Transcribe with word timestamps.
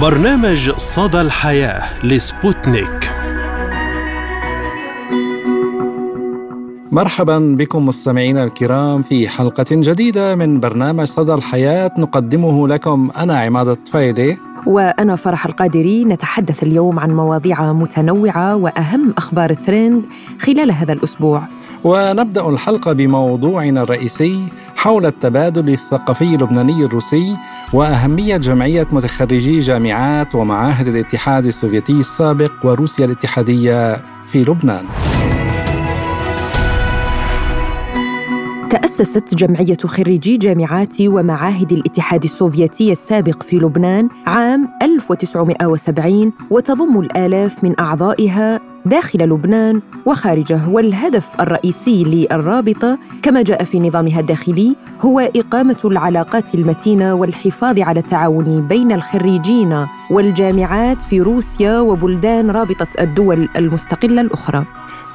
برنامج 0.00 0.70
صدى 0.70 1.20
الحياة 1.20 2.04
لسبوتنيك. 2.04 3.10
مرحبا 6.92 7.56
بكم 7.58 7.86
مستمعينا 7.86 8.44
الكرام 8.44 9.02
في 9.02 9.28
حلقة 9.28 9.66
جديدة 9.70 10.34
من 10.34 10.60
برنامج 10.60 11.04
صدى 11.04 11.34
الحياة 11.34 11.90
نقدمه 11.98 12.68
لكم 12.68 13.10
أنا 13.16 13.38
عماد 13.38 13.68
الطفيلي. 13.68 14.36
وأنا 14.66 15.16
فرح 15.16 15.46
القادري 15.46 16.04
نتحدث 16.04 16.62
اليوم 16.62 16.98
عن 16.98 17.10
مواضيع 17.10 17.72
متنوعة 17.72 18.56
وأهم 18.56 19.14
أخبار 19.18 19.50
الترند 19.50 20.06
خلال 20.40 20.72
هذا 20.72 20.92
الأسبوع 20.92 21.42
ونبدأ 21.84 22.48
الحلقة 22.48 22.92
بموضوعنا 22.92 23.82
الرئيسي 23.82 24.48
حول 24.76 25.06
التبادل 25.06 25.68
الثقافي 25.68 26.34
اللبناني 26.34 26.84
الروسي 26.84 27.36
وأهمية 27.72 28.36
جمعية 28.36 28.86
متخرجي 28.92 29.60
جامعات 29.60 30.34
ومعاهد 30.34 30.88
الاتحاد 30.88 31.46
السوفيتي 31.46 31.92
السابق 31.92 32.52
وروسيا 32.64 33.04
الاتحادية 33.04 33.96
في 34.26 34.44
لبنان. 34.44 34.84
تأسست 38.74 39.34
جمعية 39.34 39.76
خريجي 39.84 40.36
جامعات 40.36 41.00
ومعاهد 41.00 41.72
الاتحاد 41.72 42.24
السوفيتي 42.24 42.92
السابق 42.92 43.42
في 43.42 43.56
لبنان 43.56 44.08
عام 44.26 44.68
1970 44.82 46.32
وتضم 46.50 47.00
الآلاف 47.00 47.64
من 47.64 47.80
أعضائها 47.80 48.60
داخل 48.86 49.18
لبنان 49.18 49.80
وخارجه. 50.06 50.68
والهدف 50.68 51.40
الرئيسي 51.40 52.04
للرابطة 52.04 52.98
كما 53.22 53.42
جاء 53.42 53.64
في 53.64 53.80
نظامها 53.80 54.20
الداخلي 54.20 54.76
هو 55.00 55.20
إقامة 55.20 55.78
العلاقات 55.84 56.54
المتينة 56.54 57.14
والحفاظ 57.14 57.78
على 57.80 58.00
التعاون 58.00 58.66
بين 58.68 58.92
الخريجين 58.92 59.86
والجامعات 60.10 61.02
في 61.02 61.20
روسيا 61.20 61.78
وبلدان 61.78 62.50
رابطة 62.50 62.88
الدول 63.00 63.48
المستقلة 63.56 64.20
الأخرى. 64.20 64.64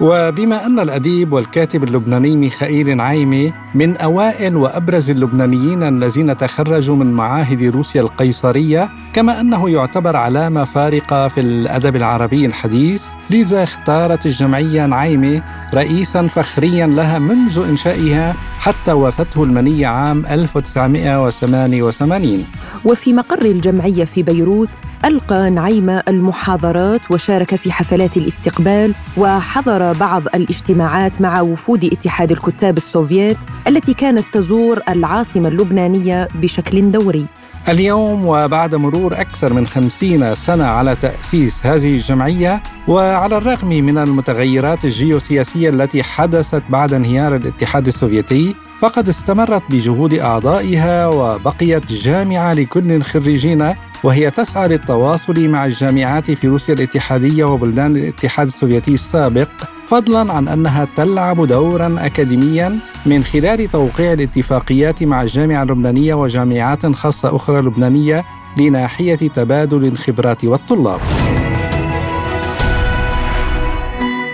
وبما 0.02 0.66
أن 0.66 0.80
الأديب 0.80 1.34
والكاتب 1.34 1.84
اللبناني 1.84 2.36
ميخائيل 2.36 3.02
عايمي 3.02 3.54
من 3.76 3.98
أوائل 3.98 4.56
وأبرز 4.56 5.10
اللبنانيين 5.10 5.84
الذين 5.84 6.38
تخرجوا 6.38 6.96
من 6.96 7.14
معاهد 7.14 7.64
روسيا 7.64 8.02
القيصرية 8.02 8.90
كما 9.14 9.40
أنه 9.40 9.70
يعتبر 9.70 10.16
علامة 10.16 10.64
فارقة 10.64 11.28
في 11.28 11.40
الأدب 11.42 11.96
العربي 11.96 12.46
الحديث 12.46 13.04
لذا 13.30 13.64
اختارت 13.64 14.26
الجمعية 14.26 14.86
نعيمة 14.86 15.42
رئيسا 15.74 16.28
فخريا 16.28 16.88
لها 16.88 17.20
منذ 17.20 17.66
إنشائها 17.70 18.36
حتى 18.60 18.92
وافته 18.92 19.44
المنية 19.44 19.88
عام 19.88 20.24
1988 20.32 22.46
وفي 22.86 23.14
مقر 23.14 23.42
الجمعية 23.46 24.04
في 24.04 24.24
بيروت 24.24 24.70
ألقى 25.06 25.50
نعيمة 25.50 26.04
المحاضرات 26.08 27.12
وشارك 27.12 27.56
في 27.56 27.72
حفلات 27.72 28.18
الاستقبال 28.18 28.94
وحضر 29.18 29.89
بعض 29.94 30.24
الاجتماعات 30.36 31.22
مع 31.22 31.42
وفود 31.42 31.86
اتحاد 31.86 32.32
الكتاب 32.32 32.78
السوفييت 32.78 33.38
التي 33.68 33.94
كانت 33.94 34.26
تزور 34.32 34.80
العاصمة 34.90 35.50
اللبنانية 35.50 36.28
بشكل 36.36 36.92
دوري. 36.92 37.26
اليوم 37.70 38.26
وبعد 38.26 38.76
مرور 38.76 39.22
أكثر 39.22 39.54
من 39.54 39.68
خمسين 39.68 40.36
سنة 40.36 40.64
على 40.64 40.96
تأسيس 40.96 41.66
هذه 41.66 41.94
الجمعية 41.94 42.64
وعلى 42.88 43.38
الرغم 43.38 43.70
من 43.70 43.98
المتغيرات 43.98 44.86
الجيوسياسية 44.86 45.70
التي 45.70 46.04
حدثت 46.04 46.64
بعد 46.70 46.94
انهيار 46.94 47.36
الاتحاد 47.36 47.88
السوفيتي 47.88 48.56
فقد 48.80 49.10
استمرت 49.10 49.64
بجهود 49.70 50.14
أعضائها 50.14 51.08
وبقيت 51.08 51.92
جامعة 51.92 52.54
لكل 52.54 52.92
الخريجين 52.92 53.74
وهي 54.04 54.32
تسعى 54.32 54.68
للتواصل 54.68 55.48
مع 55.50 55.66
الجامعات 55.66 56.32
في 56.32 56.48
روسيا 56.48 56.74
الاتحادية 56.74 57.44
وبلدان 57.44 57.96
الاتحاد 57.96 58.48
السوفيتي 58.48 58.94
السابق 58.94 59.50
فضلا 59.90 60.34
عن 60.34 60.48
أنها 60.48 60.88
تلعب 60.96 61.48
دورا 61.48 61.96
اكاديميا 62.00 62.80
من 63.06 63.24
خلال 63.24 63.72
توقيع 63.72 64.14
الاتفاقيات 64.14 65.04
مع 65.04 65.22
الجامعة 65.22 65.64
اللبنانية 65.64 66.14
وجامعات 66.14 66.86
خاصة 66.86 67.36
أخرى 67.36 67.62
لبنانية 67.62 68.26
لناحية 68.58 69.16
تبادل 69.16 69.86
الخبرات 69.86 70.46
والطلاب. 70.46 71.00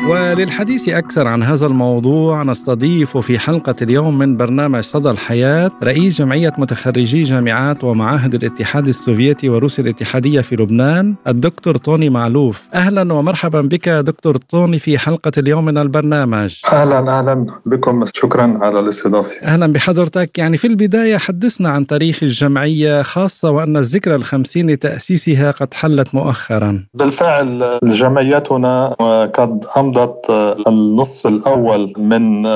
وللحديث 0.10 0.90
أكثر 0.90 1.28
عن 1.28 1.44
هذا 1.44 1.66
الموضوع 1.66 2.44
نستضيف 2.44 3.18
في 3.18 3.40
حلقة 3.40 3.76
اليوم 3.82 4.18
من 4.18 4.38
برنامج 4.38 4.84
صدى 4.84 5.10
الحياة 5.10 5.72
رئيس 5.84 6.18
جمعية 6.18 6.54
متخرجي 6.58 7.24
جامعات 7.24 7.84
ومعاهد 7.84 8.36
الاتحاد 8.36 8.88
السوفيتي 8.88 9.50
وروسيا 9.50 9.84
الاتحادية 9.84 10.42
في 10.42 10.56
لبنان 10.56 11.16
الدكتور 11.28 11.78
طوني 11.78 12.10
معلوف. 12.10 12.70
أهلا 12.74 13.14
ومرحبا 13.14 13.62
بك 13.62 13.90
دكتور 13.90 14.38
طوني 14.38 14.80
في 14.80 14.98
حلقة 14.98 15.32
اليوم 15.38 15.66
من 15.66 15.78
البرنامج. 15.78 16.56
أهلا 16.74 17.20
أهلا 17.20 17.46
بكم. 17.66 18.06
شكرا 18.14 18.60
على 18.62 18.80
الاستضافة. 18.80 19.32
أهلا 19.44 19.74
بحضرتك. 19.74 20.38
يعني 20.38 20.58
في 20.58 20.68
البداية 20.68 21.18
حدثنا 21.18 21.70
عن 21.70 21.88
تاريخ 21.88 22.24
الجمعية 22.24 23.02
خاصة 23.02 23.52
وأن 23.52 23.78
الذكرى 23.78 24.16
الخمسين 24.16 24.70
لتأسيسها 24.70 25.52
قد 25.52 25.74
حلت 25.74 26.16
مؤخرا. 26.16 26.86
بالفعل 26.94 27.80
جمعيتنا 27.84 28.88
قد 29.34 29.66
أمضت 29.78 29.95
مضت 29.96 30.26
النصف 30.68 31.28
الأول 31.28 31.94
من 31.98 32.48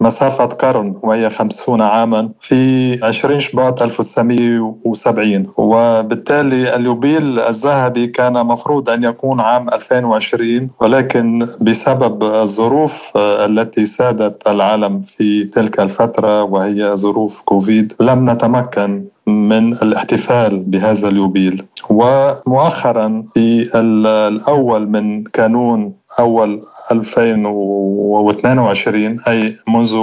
مسافة 0.00 0.44
قرن 0.44 0.94
وهي 1.02 1.30
خمسون 1.30 1.82
عاما 1.82 2.28
في 2.40 2.92
20 3.04 3.40
شباط 3.40 3.82
1970 3.82 5.46
وبالتالي 5.56 6.76
اليوبيل 6.76 7.38
الذهبي 7.38 8.06
كان 8.06 8.32
مفروض 8.46 8.90
أن 8.90 9.04
يكون 9.04 9.40
عام 9.40 9.68
2020 9.68 10.70
ولكن 10.80 11.38
بسبب 11.60 12.22
الظروف 12.24 13.12
التي 13.16 13.86
سادت 13.86 14.48
العالم 14.48 15.02
في 15.08 15.44
تلك 15.44 15.80
الفترة 15.80 16.42
وهي 16.42 16.96
ظروف 16.96 17.40
كوفيد 17.40 17.92
لم 18.00 18.30
نتمكن 18.30 19.04
من 19.26 19.72
الاحتفال 19.72 20.58
بهذا 20.58 21.08
اليوبيل. 21.08 21.62
ومؤخرا 21.90 23.24
في 23.34 23.70
الأول 23.74 24.88
من 24.88 25.24
كانون 25.24 25.92
أول 26.20 26.60
2022 26.92 29.16
أي 29.28 29.54
منذ 29.68 29.96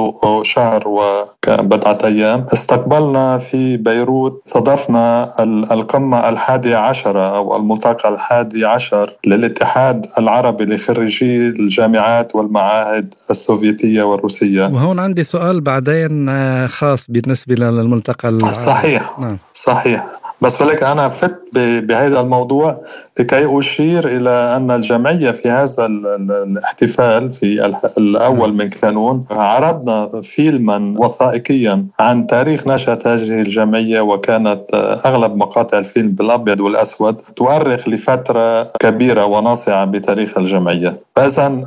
شهر 0.43 0.83
وبضعة 0.87 1.97
أيام 2.03 2.45
استقبلنا 2.53 3.37
في 3.37 3.77
بيروت 3.77 4.41
صدفنا 4.45 5.27
القمة 5.71 6.29
الحادية 6.29 6.75
عشرة 6.75 7.35
أو 7.35 7.55
الملتقى 7.55 8.09
الحادي 8.09 8.65
عشر 8.65 9.15
للاتحاد 9.25 10.05
العربي 10.19 10.65
لخريجي 10.65 11.47
الجامعات 11.47 12.35
والمعاهد 12.35 13.13
السوفيتية 13.31 14.03
والروسية. 14.03 14.65
وهون 14.65 14.99
عندي 14.99 15.23
سؤال 15.23 15.61
بعدين 15.61 16.27
خاص 16.67 17.05
بالنسبة 17.09 17.55
للملتقى 17.55 18.29
العربي. 18.29 18.55
صحيح. 18.55 19.16
نعم. 19.17 19.37
صحيح 19.53 20.05
بس 20.41 20.61
ولكن 20.61 20.85
أنا 20.85 21.09
فت 21.09 21.41
بهذا 21.53 22.19
الموضوع 22.19 22.77
لكي 23.19 23.59
أشير 23.59 24.07
إلى 24.07 24.29
أن 24.29 24.71
الجمعية 24.71 25.31
في 25.31 25.49
هذا 25.49 25.85
الاحتفال 25.85 27.33
في 27.33 27.73
الأول 27.97 28.53
من 28.53 28.69
كانون 28.69 29.25
عرضنا 29.31 30.21
فيلما 30.21 30.93
وثائقيا 30.97 31.85
عن 31.99 32.27
تاريخ 32.27 32.67
نشأة 32.67 32.99
هذه 33.05 33.41
الجمعية 33.41 34.01
وكانت 34.01 34.61
أغلب 35.05 35.35
مقاطع 35.35 35.79
الفيلم 35.79 36.11
بالأبيض 36.11 36.59
والأسود 36.59 37.21
تؤرخ 37.35 37.87
لفترة 37.87 38.63
كبيرة 38.79 39.25
وناصعة 39.25 39.85
بتاريخ 39.85 40.37
الجمعية. 40.37 40.97
فإذا 41.15 41.61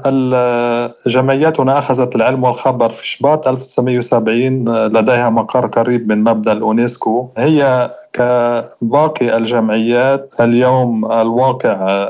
جمعيتنا 1.07 1.79
أخذت 1.79 2.17
العلم 2.17 2.45
والخبر 2.45 2.93
في 2.93 3.09
شباط 3.09 3.49
1970 3.49 4.65
لديها 4.87 5.31
مقر 5.31 5.67
قريب 5.67 6.09
من 6.09 6.25
مبنى 6.25 6.53
الأونسكو. 6.53 7.29
هي 7.39 7.91
كباقي 8.13 9.37
الجمعيات 9.75 10.35
اليوم 10.41 11.13
الواقع 11.13 12.01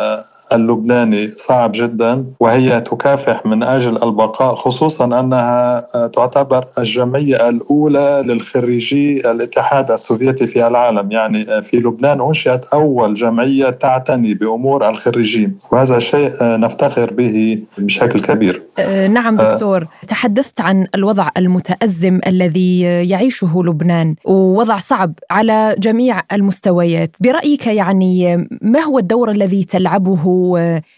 اللبناني 0.52 1.28
صعب 1.28 1.72
جدا 1.74 2.24
وهي 2.40 2.80
تكافح 2.80 3.46
من 3.46 3.62
أجل 3.62 4.02
البقاء 4.02 4.54
خصوصا 4.54 5.04
أنها 5.20 5.80
تعتبر 6.06 6.64
الجمعية 6.78 7.48
الأولى 7.48 8.22
للخريجي 8.26 9.30
الاتحاد 9.30 9.90
السوفيتي 9.90 10.46
في 10.46 10.66
العالم. 10.66 11.12
يعني 11.12 11.62
في 11.62 11.76
لبنان 11.76 12.20
أنشئت 12.20 12.66
أول 12.74 13.14
جمعية 13.14 13.70
تعتني 13.70 14.34
بأمور 14.34 14.88
الخريجين 14.88 15.58
وهذا 15.72 15.98
شيء 15.98 16.30
نفتخر 16.42 17.14
به 17.14 17.62
بشكل 17.78 18.20
كبير. 18.20 18.62
نعم 19.10 19.34
دكتور. 19.34 19.86
تحدثت 20.08 20.60
عن 20.60 20.86
الوضع 20.94 21.28
المتأزم 21.36 22.20
الذي 22.26 22.80
يعيشه 22.80 23.62
لبنان 23.62 24.14
ووضع 24.24 24.78
صعب 24.78 25.12
على 25.30 25.76
جميع 25.78 26.22
المستويات. 26.32 27.16
برأيك 27.20 27.66
يعني 27.66 28.46
ما 28.62 28.80
هو 28.80 28.98
الدور 28.98 29.30
الذي 29.30 29.64
تلعبه؟ 29.64 30.20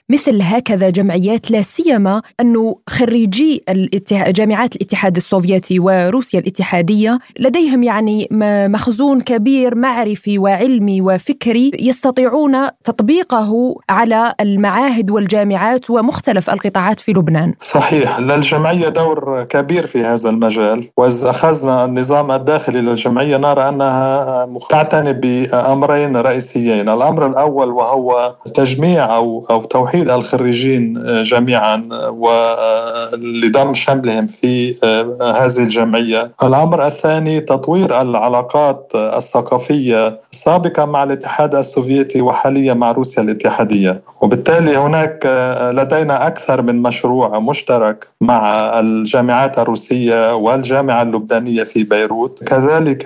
مثل 0.09 0.43
هكذا 0.43 0.91
جمعيات 0.91 1.51
لا 1.51 1.63
سيما 1.63 2.23
أنه 2.41 2.77
خريجي 2.89 3.65
جامعات 4.13 4.77
الاتحاد 4.77 5.17
السوفيتي 5.17 5.79
وروسيا 5.79 6.41
الاتحادية 6.41 7.19
لديهم 7.39 7.83
يعني 7.83 8.29
مخزون 8.69 9.21
كبير 9.21 9.75
معرفي 9.75 10.39
وعلمي 10.39 11.01
وفكري 11.01 11.71
يستطيعون 11.81 12.69
تطبيقه 12.85 13.75
على 13.89 14.35
المعاهد 14.41 15.11
والجامعات 15.11 15.91
ومختلف 15.91 16.51
القطاعات 16.51 17.01
في 17.01 17.13
لبنان. 17.13 17.55
صحيح. 17.63 18.21
للجمعية 18.21 18.89
دور 18.89 19.43
كبير 19.43 19.87
في 19.87 20.05
هذا 20.05 20.31
المجال 20.31 20.89
وإذا 20.97 21.31
أخذنا 21.31 21.85
النظام 21.85 22.33
الداخلي 22.33 22.81
للجمعية. 22.81 23.37
نرى 23.37 23.69
أنها 23.69 24.49
تعتني 24.71 25.13
بأمرين 25.13 26.17
رئيسيين. 26.17 26.89
الأمر 26.89 27.27
الأول 27.27 27.71
وهو 27.71 28.35
تجميع 28.55 29.17
أو, 29.17 29.47
أو 29.51 29.65
توحيد 29.65 30.11
الخريجين 30.11 31.03
جميعا 31.23 31.89
ولضم 32.11 33.75
شملهم 33.75 34.27
في 34.27 34.75
هذه 35.23 35.59
الجمعية. 35.59 36.31
الأمر 36.43 36.87
الثاني 36.87 37.41
تطوير 37.41 38.01
العلاقات 38.01 38.93
الثقافية 38.95 40.21
السابقة 40.33 40.85
مع 40.85 41.03
الاتحاد 41.03 41.55
السوفيتي 41.55 42.21
وحاليا 42.21 42.75
مع 42.75 42.93
روسيا 42.93 43.23
الاتحادية. 43.23 44.03
وبالتالي 44.21 44.77
هناك 44.77 45.27
لدينا 45.75 46.27
أكثر 46.27 46.63
من 46.63 46.83
مشروع. 46.83 47.52
مشترك 47.53 48.09
مع 48.21 48.41
الجامعات 48.81 49.59
الروسية 49.59 50.35
والجامعة 50.35 51.03
اللبنانية 51.03 51.65
في 51.65 51.85
بيروت. 51.85 52.45
كذلك 52.45 53.03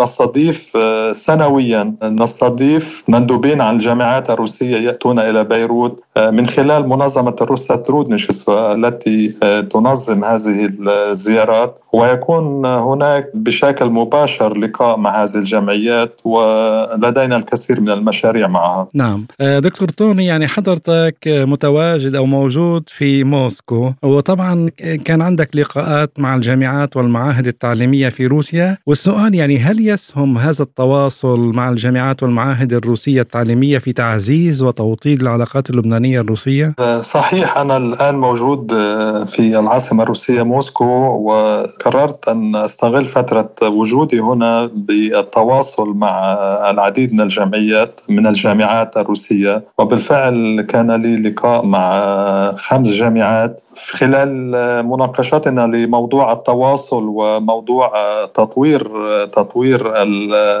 نستضيف 0.00 0.76
سنويا 1.10 1.94
نستضيف 2.02 3.04
مندوبين 3.08 3.60
عن 3.60 3.74
الجامعات 3.74 4.30
الروسية 4.30 4.76
يأتون 4.76 5.18
إلى 5.18 5.44
بيروت 5.44 6.00
من 6.16 6.46
خلال 6.46 6.88
منظمة 6.88 7.36
الروسا 7.40 7.76
ترودنشس 7.76 8.48
التي 8.48 9.28
تنظم 9.70 10.24
هذه 10.24 10.70
الزيارات. 10.88 11.78
ويكون 11.96 12.66
هناك 12.66 13.30
بشكل 13.34 13.90
مباشر 13.90 14.58
لقاء 14.58 14.96
مع 14.96 15.22
هذه 15.22 15.34
الجمعيات 15.34 16.20
ولدينا 16.24 17.36
الكثير 17.36 17.80
من 17.80 17.90
المشاريع 17.90 18.46
معها. 18.48 18.88
نعم. 18.94 19.26
دكتور 19.40 19.88
توني 19.88 20.26
يعني 20.26 20.46
حضرتك 20.46 21.16
متواجد 21.26 22.16
أو 22.16 22.26
موجود 22.26 22.82
في 22.86 23.24
موسكو 23.24 23.92
وطبعا 24.02 24.70
كان 25.04 25.22
عندك 25.22 25.56
لقاءات 25.56 26.10
مع 26.18 26.34
الجامعات 26.34 26.96
والمعاهد 26.96 27.46
التعليمية 27.46 28.08
في 28.08 28.26
روسيا. 28.26 28.78
والسؤال 28.86 29.34
يعني 29.34 29.58
هل 29.58 29.88
يسهم 29.88 30.38
هذا 30.38 30.62
التواصل 30.62 31.38
مع 31.38 31.68
الجامعات 31.68 32.22
والمعاهد 32.22 32.72
الروسية 32.72 33.20
التعليمية 33.20 33.78
في 33.78 33.92
تعزيز 33.92 34.62
وتوطيد 34.62 35.22
العلاقات 35.22 35.70
اللبنانية 35.70 36.20
الروسية؟ 36.20 36.74
صحيح 37.00 37.58
أنا 37.58 37.76
الآن 37.76 38.14
موجود 38.14 38.72
في 39.26 39.58
العاصمة 39.58 40.02
الروسية 40.02 40.42
موسكو 40.42 40.86
وقررت 41.86 42.28
أن 42.28 42.56
أستغل 42.56 43.04
فترة 43.04 43.50
وجودي 43.62 44.20
هنا 44.20 44.70
بالتواصل 44.74 45.92
مع 45.94 46.34
العديد 46.70 47.12
من 47.12 47.20
الجمعيات 47.20 48.00
من 48.08 48.26
الجامعات 48.26 48.96
الروسية. 48.96 49.62
وبالفعل 49.78 50.66
كان 50.68 50.90
لي 50.90 51.30
لقاء 51.30 51.64
مع 51.64 52.02
خمس 52.56 52.88
جامعات. 52.88 53.60
خلال 53.90 54.50
مناقشتنا 54.86 55.66
لموضوع 55.66 56.32
التواصل 56.32 57.04
وموضوع 57.08 57.92
تطوير 58.34 58.90
تطوير 59.24 59.92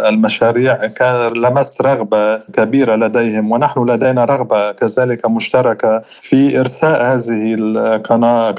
المشاريع 0.08 0.86
كان 0.86 1.32
لمس 1.32 1.80
رغبة 1.82 2.36
كبيرة 2.36 2.96
لديهم. 2.96 3.52
ونحن 3.52 3.90
لدينا 3.90 4.24
رغبة 4.24 4.72
كذلك 4.72 5.26
مشتركة 5.26 6.02
في 6.20 6.60
إرساء 6.60 7.14
هذه 7.14 7.56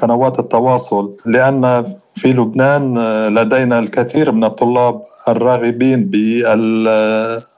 قنوات 0.02 0.40
التواصل. 0.40 1.18
لأن 1.25 1.84
في 2.18 2.34
لبنان 2.34 2.98
لدينا 3.28 3.80
الكثير 3.80 4.31
من 4.31 4.44
الطلاب 4.44 5.02
الراغبين 5.28 6.10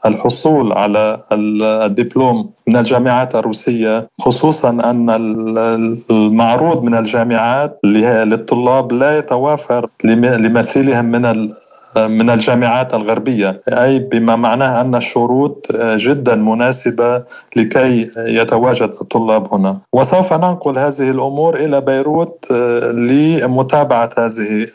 بالحصول 0.06 0.73
على 0.73 1.17
الدبلوم 1.31 2.50
من 2.67 2.75
الجامعات 2.75 3.35
الروسية 3.35 4.07
خصوصا 4.21 4.69
أن 4.69 5.09
المعروض 6.11 6.83
من 6.83 6.95
الجامعات 6.95 7.79
للطلاب 7.83 8.94
لا 8.94 9.17
يتوافر 9.17 9.85
لمثيلهم 10.03 11.06
من 11.06 11.25
من 11.97 12.30
الجامعات 12.30 12.94
الغربية 12.94 13.62
أي 13.69 14.00
بما 14.00 14.36
معناه 14.36 14.81
أن 14.81 14.95
الشروط 14.95 15.68
جدا 15.95 16.36
مناسبة 16.36 17.24
لكي 17.56 18.07
يتواجد 18.18 18.89
الطلاب 19.01 19.53
هنا. 19.53 19.77
وسوف 19.94 20.33
ننقل 20.33 20.77
هذه 20.80 21.09
الأمور 21.12 21.56
إلى 21.56 21.81
بيروت 21.81 22.51
لمتابعة 22.94 24.09
هذه 24.18 24.68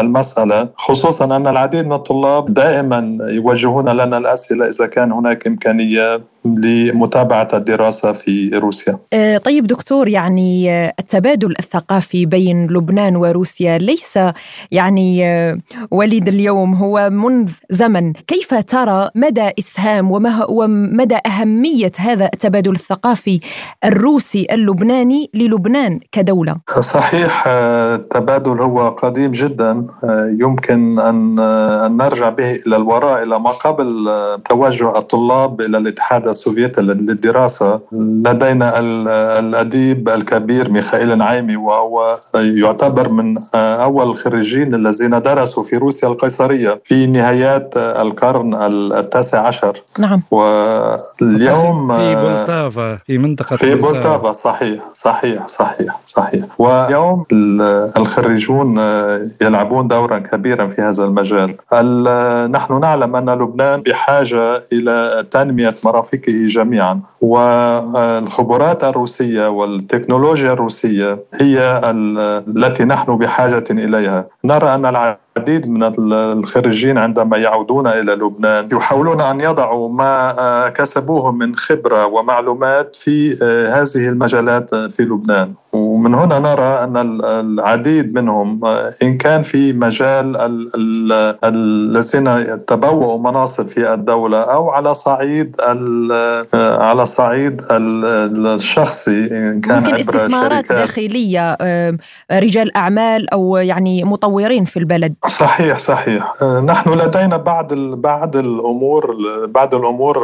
المسألة. 0.00 0.68
خصوصا 0.76 1.36
أن 1.36 1.46
العديد 1.46 1.86
من 1.86 1.92
الطلاب 1.92 2.54
دائما 2.54 3.18
يوجهون 3.20 3.88
لنا 3.88 4.18
الأسئلة 4.18 4.68
إذا 4.68 4.86
كان 4.86 5.12
هناك 5.12 5.46
إمكانية 5.46 6.20
لمتابعة 6.44 7.48
الدراسة 7.54 8.12
في 8.12 8.50
روسيا. 8.54 8.98
طيب 9.38 9.66
دكتور 9.66 10.08
يعني 10.08 10.70
التبادل 10.98 11.54
الثقافي 11.58 12.26
بين 12.26 12.66
لبنان 12.66 13.16
وروسيا 13.16 13.78
ليس 13.78 14.18
يعني 14.70 15.24
وليد 15.90 16.28
اليوم 16.28 16.74
هو 16.74 17.10
منذ 17.10 17.50
زمن. 17.70 18.12
كيف 18.12 18.54
ترى 18.54 19.10
مدى 19.14 19.50
إسهام 19.58 20.10
ومدى 20.48 21.18
أهمية 21.26 21.92
هذا 21.98 22.24
التبادل 22.24 22.72
الثقافي 22.72 23.40
الروسي 23.84 24.46
اللبناني 24.50 25.30
للبنان 25.34 26.00
كدولة؟ 26.12 26.56
صحيح 26.80 27.44
التبادل 27.46 28.60
هو 28.60 28.88
قديم 28.88 29.30
جدا. 29.30 29.86
يمكن 30.40 30.98
أن 30.98 31.34
نرجع 31.96 32.28
به 32.28 32.50
إلى 32.66 32.76
الوراء 32.76 33.22
إلى 33.22 33.40
ما 33.40 33.50
قبل 33.50 34.08
توجه 34.44 34.98
الطلاب 34.98 35.60
إلى 35.60 35.78
الاتحاد 35.78 36.26
السوفيتي 36.26 36.80
للدراسة. 36.80 37.80
لدينا 37.92 38.72
الأديب 39.38 40.08
الكبير 40.08 40.70
ميخائيل 40.70 41.18
نعيمي 41.18 41.56
وهو 41.56 42.16
يعتبر 42.34 43.08
من 43.12 43.34
أول 43.54 44.10
الخريجين 44.10 44.74
الذين 44.74 45.10
درسوا 45.10 45.59
في 45.62 45.76
روسيا 45.76 46.08
القيصرية 46.08 46.80
في 46.84 47.06
نهايات 47.06 47.76
القرن 47.76 48.54
التاسع 48.92 49.46
عشر. 49.46 49.72
نعم. 49.98 50.22
واليوم 50.30 51.96
في 51.96 52.14
بولتافا 52.14 52.96
في 53.06 53.18
منطقة 53.18 53.56
في 53.56 53.74
بولتافا. 53.74 54.32
صحيح 54.32 54.80
صحيح 54.92 55.46
صحيح 55.46 56.00
صحيح. 56.04 56.44
واليوم 56.58 57.22
الخريجون 57.98 58.78
يلعبون 59.40 59.88
دورا 59.88 60.18
كبيرا 60.18 60.66
في 60.66 60.82
هذا 60.82 61.04
المجال. 61.04 61.56
نحن 62.52 62.80
نعلم 62.80 63.16
أن 63.16 63.30
لبنان 63.30 63.82
بحاجة 63.82 64.60
إلى 64.72 65.24
تنمية 65.30 65.74
مرافقه 65.84 66.46
جميعا. 66.46 67.00
والخبرات 67.20 68.84
الروسية 68.84 69.48
والتكنولوجيا 69.48 70.52
الروسية 70.52 71.18
هي 71.34 71.80
التي 72.48 72.84
نحن 72.84 73.16
بحاجة 73.16 73.64
إليها. 73.70 74.26
نرى 74.44 74.74
أن 74.74 74.86
العديد 75.40 75.68
من 75.68 75.82
الخريجين 76.12 76.98
عندما 76.98 77.36
يعودون 77.36 77.86
إلى 77.86 78.12
لبنان 78.12 78.68
يحاولون 78.72 79.20
أن 79.20 79.40
يضعوا 79.40 79.88
ما 79.88 80.68
كسبوه 80.68 81.32
من 81.32 81.56
خبرة 81.56 82.06
ومعلومات 82.06 82.96
في 82.96 83.32
هذه 83.72 84.08
المجالات 84.08 84.74
في 84.74 85.02
لبنان. 85.02 85.54
ومن 85.72 86.14
هنا 86.14 86.38
نرى 86.38 86.68
أن 86.68 87.20
العديد 87.24 88.14
منهم 88.14 88.64
إن 89.02 89.18
كان 89.18 89.42
في 89.42 89.72
مجال 89.72 90.36
الذين 91.44 92.56
تبوأوا 92.66 93.18
مناصب 93.18 93.66
في 93.66 93.94
الدولة 93.94 94.38
أو 94.40 94.70
على 94.70 94.94
صعيد 94.94 95.56
على 96.54 97.06
صعيد 97.06 97.62
الشخصي 97.70 99.26
إن 99.30 99.60
كان 99.60 99.78
ممكن 99.78 99.94
استثمارات 99.94 100.66
شركات. 100.66 100.78
داخلية 100.78 101.56
رجال 102.32 102.76
أعمال 102.76 103.30
أو 103.30 103.56
يعني 103.56 104.04
مطورين 104.04 104.64
في 104.64 104.78
البلد 104.78 105.14
صحيح 105.26 105.78
صحيح 105.78 106.32
نحن 106.64 106.90
لدينا 106.90 107.36
بعض 107.36 107.74
بعض 107.94 108.36
الأمور 108.36 109.16
بعض 109.48 109.74
الأمور 109.74 110.18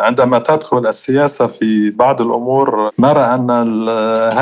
عندما 0.00 0.38
تدخل 0.38 0.86
السياسة 0.86 1.46
في 1.46 1.90
بعض 1.90 2.20
الأمور 2.20 2.90
نرى 2.98 3.20
أن 3.20 3.50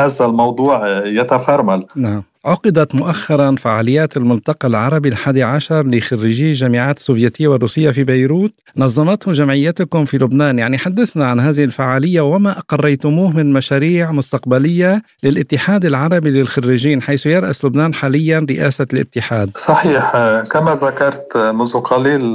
هذا 0.07 0.25
الموضوع 0.27 0.99
يتفرمل. 1.07 1.87
نعم. 1.97 2.23
عقدت 2.45 2.95
مؤخرا 2.95 3.57
فعاليات 3.59 4.17
الملتقى 4.17 4.69
العربي 4.69 5.09
الحادي 5.09 5.43
عشر 5.43 5.87
لخريجي 5.87 6.51
الجامعات 6.51 6.97
السوفيتية 6.97 7.49
والروسية 7.49 7.91
في 7.91 8.05
بيروت. 8.05 8.55
نظمته 8.77 9.33
جمعيتكم 9.33 10.05
في 10.05 10.19
لبنان. 10.19 10.59
يعني 10.59 10.79
حدثنا 10.79 11.27
عن 11.27 11.41
هذه 11.41 11.65
الفعالية 11.65 12.21
وما 12.21 12.59
أقريتموه 12.59 13.37
من 13.37 13.53
مشاريع 13.53 14.13
مستقبلية 14.13 15.03
للاتحاد 15.23 15.85
العربي 15.85 16.31
للخريجين 16.31 17.03
حيث 17.03 17.27
يرأس 17.27 17.65
لبنان 17.65 17.95
حاليا 17.95 18.47
رئاسة 18.51 18.87
الاتحاد. 18.93 19.51
صحيح. 19.57 20.13
كما 20.51 20.75
ذكرت 20.75 21.37
منذ 21.37 21.81
قليل 21.81 22.35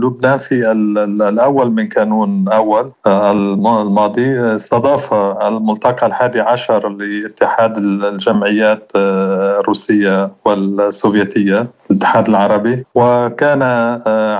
لبنان 0.00 0.38
في 0.38 0.72
الأول 1.28 1.72
من 1.72 1.88
كانون 1.88 2.48
أول 2.48 2.92
الماضي 3.06 4.40
استضاف 4.40 5.14
الملتقى 5.42 6.06
الحادي 6.06 6.40
عشر 6.40 6.88
لاتحاد 6.88 7.76
الجمعيات 7.76 8.92
الروسية 9.60 10.30
والسوفيتية 10.44 11.62
الاتحاد 11.90 12.28
العربي 12.28 12.84
وكان 12.94 13.62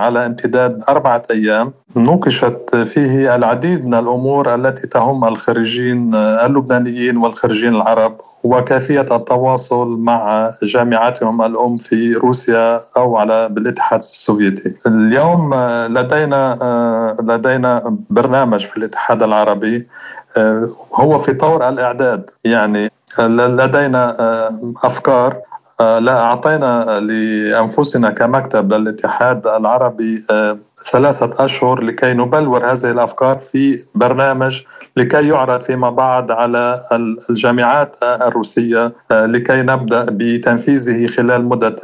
على 0.03 0.27
امتداد 0.27 0.83
أربعة 0.89 1.23
أيام 1.31 1.73
نوقشت 1.97 2.77
فيه 2.77 3.37
العديد 3.37 3.87
من 3.87 3.95
الأمور 3.95 4.55
التي 4.55 4.87
تهم 4.87 5.25
الخريجين 5.25 6.15
اللبنانيين 6.15 7.17
والخريجين 7.17 7.75
العرب 7.75 8.21
وكيفية 8.45 9.01
التواصل 9.01 9.89
مع 9.89 10.51
جامعاتهم 10.63 11.43
الأم 11.43 11.77
في 11.79 12.13
روسيا 12.15 12.81
أو 12.97 13.17
على 13.17 13.49
بالاتحاد 13.49 13.99
السوفيتي. 13.99 14.75
اليوم 14.87 15.55
لدينا 15.89 16.59
لدينا 17.23 17.97
برنامج 18.11 18.65
في 18.67 18.77
الاتحاد 18.77 19.23
العربي 19.23 19.87
هو 20.95 21.19
في 21.19 21.33
طور 21.33 21.69
الإعداد 21.69 22.31
يعني 22.45 22.91
لدينا 23.19 24.17
أفكار 24.85 25.37
لا 25.81 26.21
أعطينا 26.21 27.01
لأنفسنا 27.01 28.11
كمكتب 28.11 28.73
للاتحاد 28.73 29.47
العربي 29.47 30.19
ثلاثة 30.93 31.45
أشهر 31.45 31.81
لكي 31.83 32.15
نبلور 32.15 32.67
هذه 32.73 32.91
الأفكار 32.91 33.39
في 33.39 33.85
برنامج 33.95 34.63
لكي 34.97 35.29
يعرض 35.29 35.61
فيما 35.61 35.91
بعد 35.91 36.31
على 36.31 36.79
الجامعات 37.31 37.97
الروسية 38.03 38.93
لكي 39.11 39.63
نبدأ 39.63 40.07
بتنفيذه 40.11 41.07
خلال 41.07 41.45
مدة 41.45 41.77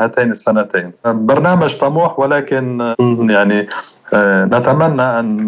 هاتين 0.00 0.30
السنتين. 0.30 0.92
برنامج 1.06 1.76
طموح 1.76 2.18
ولكن 2.18 2.94
يعني 3.30 3.66
نتمنى 4.54 5.02
أن 5.02 5.46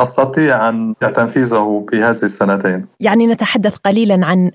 نستطيع 0.00 0.68
أن 0.68 0.94
تنفيذه 1.14 1.86
في 1.90 1.96
هذه 1.96 2.08
السنتين. 2.08 2.86
يعني 3.00 3.26
نتحدث 3.26 3.76
قليلا 3.76 4.26
عن 4.26 4.50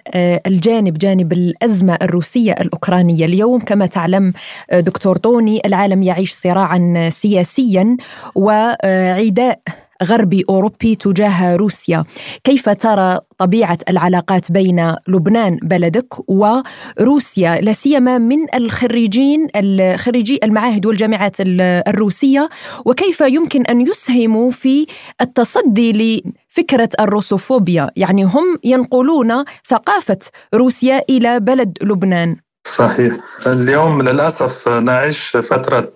الجانب 0.47 0.97
جانب 0.97 1.33
الأزمة 1.33 1.97
الروسية 2.01 2.51
الأوكرانية 2.51 3.25
اليوم. 3.25 3.59
كما 3.59 3.85
تعلم 3.85 4.33
دكتور 4.73 5.17
طوني 5.17 5.61
العالم 5.65 6.03
يعيش 6.03 6.33
صراعا 6.33 7.09
سياسيا 7.09 7.97
وعداء 8.35 9.59
غربي 10.03 10.43
أوروبي 10.49 10.95
تجاه 10.95 11.55
روسيا، 11.55 12.03
كيف 12.43 12.69
ترى 12.69 13.19
طبيعة 13.37 13.77
العلاقات 13.89 14.51
بين 14.51 14.95
لبنان 15.07 15.57
بلدك 15.63 16.29
وروسيا؟ 16.29 17.61
لا 17.61 17.73
سيما 17.73 18.17
من 18.17 18.55
الخريجين 18.55 19.47
خريجي 19.95 20.39
المعاهد 20.43 20.85
والجامعات 20.85 21.35
الروسية. 21.39 22.49
وكيف 22.85 23.21
يمكن 23.21 23.65
أن 23.65 23.81
يسهموا 23.81 24.51
في 24.51 24.85
التصدي 25.21 25.91
لفكرة 25.91 26.89
الروسوفوبيا، 26.99 27.89
يعني 27.95 28.23
هم 28.23 28.59
ينقلون 28.63 29.43
ثقافة 29.67 30.19
روسيا 30.53 31.03
إلى 31.09 31.39
بلد 31.39 31.77
لبنان. 31.81 32.35
صحيح. 32.65 33.13
اليوم 33.47 34.01
للأسف 34.01 34.67
نعيش 34.67 35.37
فترة 35.37 35.93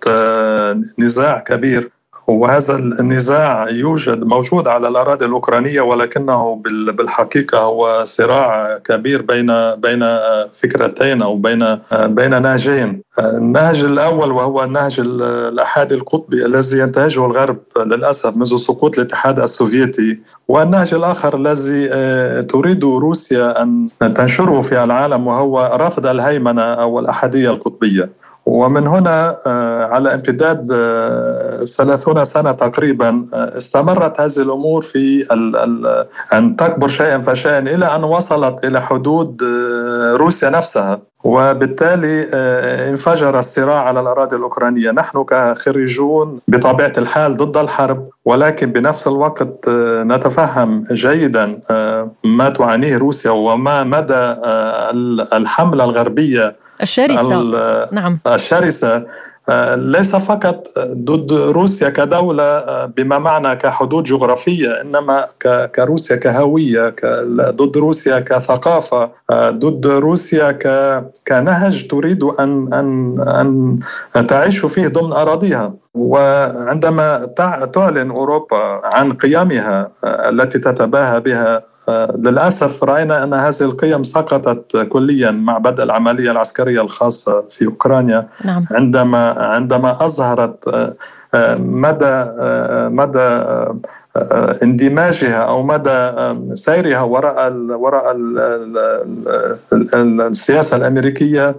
نزاع 0.99 1.39
كبير. 1.39 1.91
وهذا 2.27 2.75
النزاع 2.75 3.69
يوجد 3.69 4.23
موجود 4.23 4.67
على 4.67 4.87
الأراضي 4.87 5.25
الأوكرانية 5.25 5.81
ولكنه 5.81 6.61
بالحقيقة 6.93 7.57
هو 7.57 8.03
صراع 8.03 8.77
كبير 8.77 9.21
بين 9.21 9.75
بين 9.75 10.17
فكرتين 10.61 11.21
أو 11.21 11.35
بين 11.35 11.79
بين 11.91 12.41
نهجين. 12.41 13.01
النهج 13.19 13.83
الأول 13.83 14.31
وهو 14.31 14.63
النهج 14.63 14.99
الاحادي 14.99 15.95
القطبي 15.95 16.45
الذي 16.45 16.79
ينتهجه 16.79 17.25
الغرب 17.25 17.57
للأسف 17.77 18.35
منذ 18.35 18.55
سقوط 18.55 18.97
الاتحاد 18.97 19.39
السوفيتي. 19.39 20.19
والنهج 20.47 20.93
الآخر 20.93 21.35
الذي 21.35 21.87
تريد 22.43 22.83
روسيا 22.83 23.61
أن 23.61 23.87
تنشره 23.99 24.61
في 24.61 24.83
العالم 24.83 25.27
وهو 25.27 25.71
رفض 25.75 26.05
الهيمنة 26.05 26.63
أو 26.73 26.99
الأحادية 26.99 27.49
القطبية. 27.49 28.22
ومن 28.45 28.87
هنا 28.87 29.37
على 29.91 30.13
امتداد 30.13 30.67
ثلاثون 31.77 32.25
سنة 32.25 32.51
تقريبا 32.51 33.25
استمرت 33.33 34.21
هذه 34.21 34.37
الأمور 34.37 34.81
في 34.81 35.25
أن 36.33 36.55
تكبر 36.55 36.87
شيئا 36.87 37.21
فشيئا 37.21 37.59
إلى 37.59 37.85
أن 37.85 38.03
وصلت 38.03 38.65
إلى 38.65 38.81
حدود 38.81 39.43
روسيا 40.13 40.49
نفسها. 40.49 40.99
وبالتالي 41.23 42.27
انفجر 42.89 43.39
الصراع 43.39 43.83
على 43.83 43.99
الأراضي 43.99 44.35
الأوكرانية، 44.35 44.91
نحن 44.91 45.23
كخريجون 45.23 46.39
بطبيعة 46.47 46.93
الحال 46.97 47.37
ضد 47.37 47.57
الحرب 47.57 48.09
ولكن 48.25 48.71
بنفس 48.71 49.07
الوقت 49.07 49.69
نتفهم 50.03 50.83
جيدا 50.91 51.59
ما 52.23 52.49
تعانيه 52.49 52.97
روسيا 52.97 53.31
وما 53.31 53.83
مدى 53.83 54.35
الحملة 55.33 55.83
الغربية 55.83 56.55
الشرسة. 56.83 57.87
نعم. 57.91 58.19
الشرسة 58.27 59.05
ليس 59.75 60.15
فقط 60.15 60.67
ضد 60.79 61.33
روسيا 61.33 61.89
كدولة 61.89 62.85
بما 62.85 63.19
معنى 63.19 63.55
كحدود 63.55 64.03
جغرافية 64.03 64.81
إنما 64.81 65.25
كروسيا 65.75 66.15
كهوية 66.15 66.95
ضد 67.35 67.77
روسيا 67.77 68.19
كثقافة 68.19 69.11
ضد 69.31 69.87
روسيا 69.87 70.51
كنهج 71.27 71.87
تريد 71.87 72.23
أن 72.23 72.73
أن 72.73 73.79
أن 74.15 74.27
تعيش 74.27 74.65
فيه 74.65 74.87
ضمن 74.87 75.13
أراضيها. 75.13 75.73
وعندما 75.93 77.25
تعلن 77.73 78.11
أوروبا 78.11 78.81
عن 78.83 79.13
قيمها 79.13 79.89
التي 80.03 80.59
تتباهى 80.59 81.19
بها 81.19 81.61
للأسف 82.15 82.83
رأينا 82.83 83.23
أن 83.23 83.33
هذه 83.33 83.61
القيم 83.61 84.03
سقطت 84.03 84.77
كليا 84.77 85.31
مع 85.31 85.57
بدء 85.57 85.83
العملية 85.83 86.31
العسكرية 86.31 86.81
الخاصة 86.81 87.43
في 87.51 87.65
أوكرانيا 87.65 88.27
نعم. 88.45 88.65
عندما 88.71 89.29
عندما 89.29 89.91
أظهرت 89.91 90.69
مدى 91.59 92.25
مدى 92.89 93.45
اندماجها 94.63 95.37
أو 95.37 95.63
مدى 95.63 96.11
سيرها 96.55 97.01
وراء 97.01 97.47
ال 97.47 97.71
وراء 97.71 98.11
ال 98.11 98.39
ال 99.93 100.21
السياسة 100.21 100.77
الأمريكية 100.77 101.55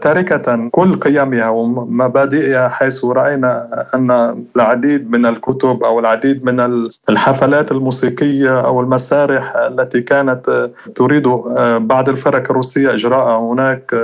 تاركة 0.00 0.68
كل 0.72 0.94
قيمها 0.94 1.48
ومبادئها 1.48 2.68
حيث 2.68 3.04
رأينا 3.04 3.68
أن 3.94 4.44
العديد 4.56 5.10
من 5.10 5.26
الكتب 5.26 5.84
أو 5.84 6.00
العديد 6.00 6.44
من 6.44 6.88
الحفلات 7.08 7.72
الموسيقية 7.72 8.60
أو 8.66 8.80
المسارح 8.80 9.56
التي 9.56 10.00
كانت 10.00 10.70
تريد 10.94 11.28
بعض 11.76 12.08
الفرق 12.08 12.50
الروسية 12.50 12.94
إجراءها 12.94 13.38
هناك 13.38 13.94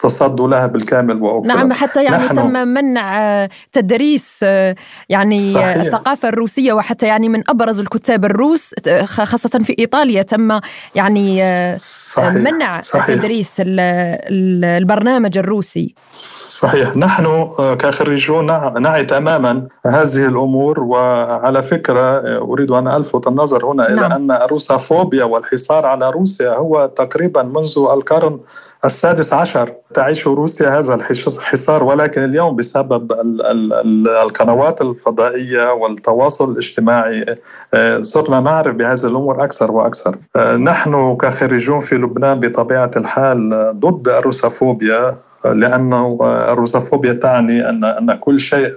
تصدوا 0.00 0.48
لها 0.48 0.66
بالكامل 0.66 1.22
وأوفرها. 1.22 1.54
نعم 1.54 1.72
حتى 1.72 2.04
يعني 2.04 2.16
نحن... 2.16 2.34
تم 2.34 2.52
منع 2.52 3.48
تدريس 3.72 4.42
يعني 5.08 5.38
صحيح. 5.38 5.76
الثقافة 5.76 6.28
الروسية 6.28 6.72
وحتى 6.72 7.06
يعني 7.06 7.28
من 7.28 7.50
أبرز 7.50 7.80
الكتاب 7.80 8.24
الروس 8.24 8.74
خاصة 9.04 9.58
في 9.58 9.76
إيطاليا 9.78 10.22
تم 10.22 10.60
يعني 10.94 11.42
صحيح. 11.78 12.34
منع 12.34 12.80
صحيح. 12.80 13.06
تدريس 13.06 13.56
البرنامج 13.60 15.38
الروسي 15.38 15.94
صحيح 16.48 16.96
نحن 16.96 17.48
كخريجون 17.78 18.46
نعي 18.82 19.04
تماما 19.04 19.66
هذه 19.86 20.26
الأمور 20.26 20.80
وعلى 20.80 21.62
فكرة 21.62 22.38
أريد 22.38 22.70
أن 22.70 22.88
ألفت 22.88 23.26
النظر 23.26 23.66
هنا 23.66 23.94
نعم. 23.94 23.98
إلى 23.98 24.16
أن 24.16 24.30
الروسافوبيا 24.30 25.24
والحصار 25.24 25.86
على 25.86 26.10
روسيا 26.10 26.54
هو 26.54 26.86
تقريبا 26.96 27.42
منذ 27.42 27.74
القرن 27.78 28.40
السادس 28.84 29.32
عشر. 29.32 29.72
تعيش 29.94 30.26
روسيا 30.26 30.78
هذا 30.78 30.94
الحصار 30.94 31.84
ولكن 31.84 32.24
اليوم 32.24 32.56
بسبب 32.56 33.12
ال 33.12 33.46
ال 33.46 33.72
ال 33.72 34.08
القنوات 34.08 34.82
الفضائية 34.82 35.72
والتواصل 35.72 36.52
الاجتماعي 36.52 37.24
صرنا 38.02 38.40
نعرف 38.40 38.74
بهذه 38.74 39.04
الأمور 39.06 39.44
أكثر 39.44 39.72
وأكثر. 39.72 40.16
نحن 40.58 41.16
كخريجون 41.16 41.80
في 41.80 41.94
لبنان 41.94 42.40
بطبيعة 42.40 42.90
الحال 42.96 43.50
ضد 43.80 44.08
الروسافوبيا 44.08 45.14
لأنه 45.44 46.18
الروسافوبيا 46.22 47.12
تعني 47.12 47.68
أن 47.68 47.84
أن 47.84 48.12
كل 48.14 48.40
شيء 48.40 48.72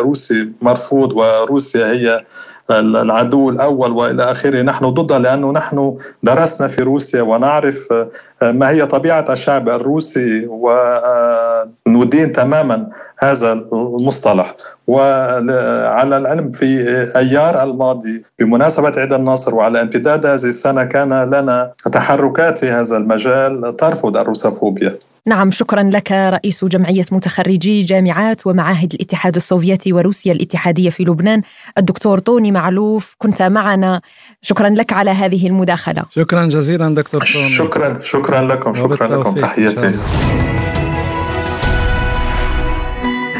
روسي 0.00 0.48
مرفوض 0.62 1.12
وروسيا 1.12 1.86
هي 1.86 2.24
العدو 2.70 3.50
الأول 3.50 3.92
وإلى 3.92 4.30
آخره. 4.30 4.62
نحن 4.62 4.86
ضدها 4.86 5.18
لأنه 5.18 5.52
نحن 5.52 5.96
درسنا 6.22 6.68
في 6.68 6.82
روسيا 6.82 7.22
ونعرف 7.22 7.88
ما 8.42 8.70
هي 8.70 8.86
طبيعة 8.86 9.24
الشعب 9.30 9.68
الروسي 9.68 10.46
وندين 11.86 12.32
تماما 12.32 12.86
هذا 13.18 13.52
المصطلح. 13.72 14.54
وعلى 14.86 16.16
العلم 16.16 16.52
في 16.52 16.66
أيار 17.16 17.62
الماضي 17.62 18.24
بمناسبة 18.38 18.92
عيد 18.96 19.12
الناصر 19.12 19.54
وعلى 19.54 19.82
امتداد 19.82 20.26
هذه 20.26 20.44
السنة 20.44 20.84
كان 20.84 21.12
لنا 21.24 21.72
تحركات 21.92 22.58
في 22.58 22.70
هذا 22.70 22.96
المجال 22.96 23.76
ترفض 23.76 24.16
الروسوفوبيا. 24.16 24.98
نعم 25.26 25.50
شكرا 25.50 25.82
لك 25.82 26.12
رئيس 26.12 26.64
جمعية 26.64 27.04
متخرجي 27.12 27.82
جامعات 27.82 28.46
ومعاهد 28.46 28.94
الاتحاد 28.94 29.36
السوفيتي 29.36 29.92
وروسيا 29.92 30.32
الاتحادية 30.32 30.90
في 30.90 31.02
لبنان. 31.04 31.42
الدكتور 31.78 32.18
طوني 32.18 32.52
معلوف 32.52 33.14
كنت 33.18 33.42
معنا. 33.42 34.00
شكرا 34.42 34.68
لك 34.68 34.92
على 34.92 35.10
هذه 35.10 35.46
المداخلة. 35.46 36.04
شكرا 36.10 36.44
جزيلا 36.44 36.94
دكتور 36.94 37.24
طوني. 37.32 37.48
شكرا 37.48 37.98
شكرا 38.00 38.40
لكم 38.40 38.74
شكرا 38.74 39.06
لكم. 39.06 39.34
تحياتي. 39.34 39.98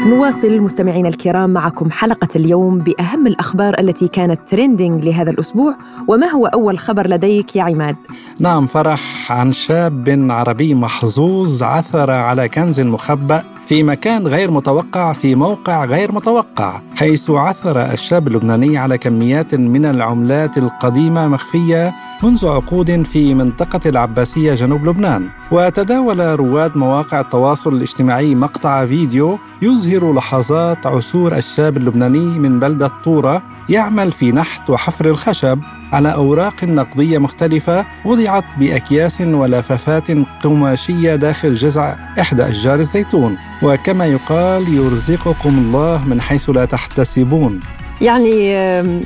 نواصل 0.05 0.59
مستمعينا 0.59 1.09
الكرام 1.09 1.49
معكم 1.49 1.91
حلقة 1.91 2.27
اليوم 2.35 2.79
بأهم 2.79 3.27
الأخبار 3.27 3.79
التي 3.79 4.07
كانت 4.07 4.39
تريندينج 4.47 5.05
لهذا 5.05 5.31
الأسبوع 5.31 5.75
وما 6.07 6.27
هو 6.27 6.45
أول 6.45 6.79
خبر 6.79 7.07
لديك 7.07 7.55
يا 7.55 7.63
عماد؟ 7.63 7.95
نعم 8.39 8.65
فرح 8.65 9.31
عن 9.31 9.53
شاب 9.53 10.27
عربي 10.29 10.73
محظوظ 10.73 11.63
عثر 11.63 12.11
على 12.11 12.49
كنز 12.49 12.79
مخبأ 12.79 13.43
في 13.65 13.83
مكان 13.83 14.27
غير 14.27 14.51
متوقع 14.51 15.13
في 15.13 15.35
موقع 15.35 15.85
غير 15.85 16.11
متوقع 16.11 16.81
حيث 16.95 17.29
عثر 17.29 17.93
الشاب 17.93 18.27
اللبناني 18.27 18.77
على 18.77 18.97
كميات 18.97 19.55
من 19.55 19.85
العملات 19.85 20.57
القديمة 20.57 21.27
مخفية 21.27 21.93
منذ 22.23 22.47
عقود 22.47 23.03
في 23.03 23.33
منطقة 23.33 23.79
العباسية 23.89 24.55
جنوب 24.55 24.87
لبنان. 24.87 25.29
وتداول 25.51 26.39
رواد 26.39 26.77
مواقع 26.77 27.19
التواصل 27.19 27.73
الاجتماعي 27.73 28.35
مقطع 28.35 28.85
فيديو 28.85 29.39
يظهر 29.61 30.13
لحظات 30.13 30.87
عثور 30.87 31.37
الشاب 31.37 31.77
اللبناني 31.77 32.39
من 32.39 32.59
بلدة 32.59 32.91
طورة 33.03 33.41
يعمل 33.69 34.11
في 34.11 34.31
نحت 34.31 34.69
وحفر 34.69 35.05
الخشب 35.05 35.59
على 35.93 36.13
أوراق 36.13 36.63
نقدية 36.63 37.17
مختلفة 37.17 37.85
وضعت 38.05 38.43
بأكياس 38.59 39.21
ولفافات 39.21 40.11
قماشية 40.43 41.15
داخل 41.15 41.53
جذع 41.53 41.95
إحدى 42.19 42.43
أشجار 42.49 42.79
الزيتون. 42.79 43.37
وكما 43.63 44.05
يقال 44.05 44.73
يرزقكم 44.73 45.49
الله 45.49 46.07
من 46.07 46.21
حيث 46.21 46.49
لا 46.49 46.65
تحتسبون. 46.65 47.59
يعني 48.01 48.55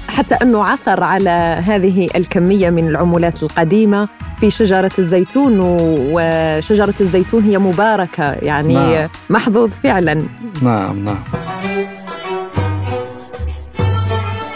حتى 0.08 0.36
أنه 0.36 0.64
عثر 0.64 1.04
على 1.04 1.60
هذه 1.66 2.08
الكمية 2.16 2.70
من 2.70 2.88
العملات 2.88 3.44
القديمة 3.44 4.08
في 4.40 4.50
شجرة 4.50 4.92
الزيتون 5.00 5.60
وشجرة 5.62 6.94
الزيتون 7.02 7.44
هي 7.44 7.58
مباركة 7.58 8.32
يعني 8.32 8.74
نعم. 8.74 9.10
محظوظ 9.30 9.70
فعلا 9.70 10.22
نعم 10.62 11.00
نعم 11.00 11.18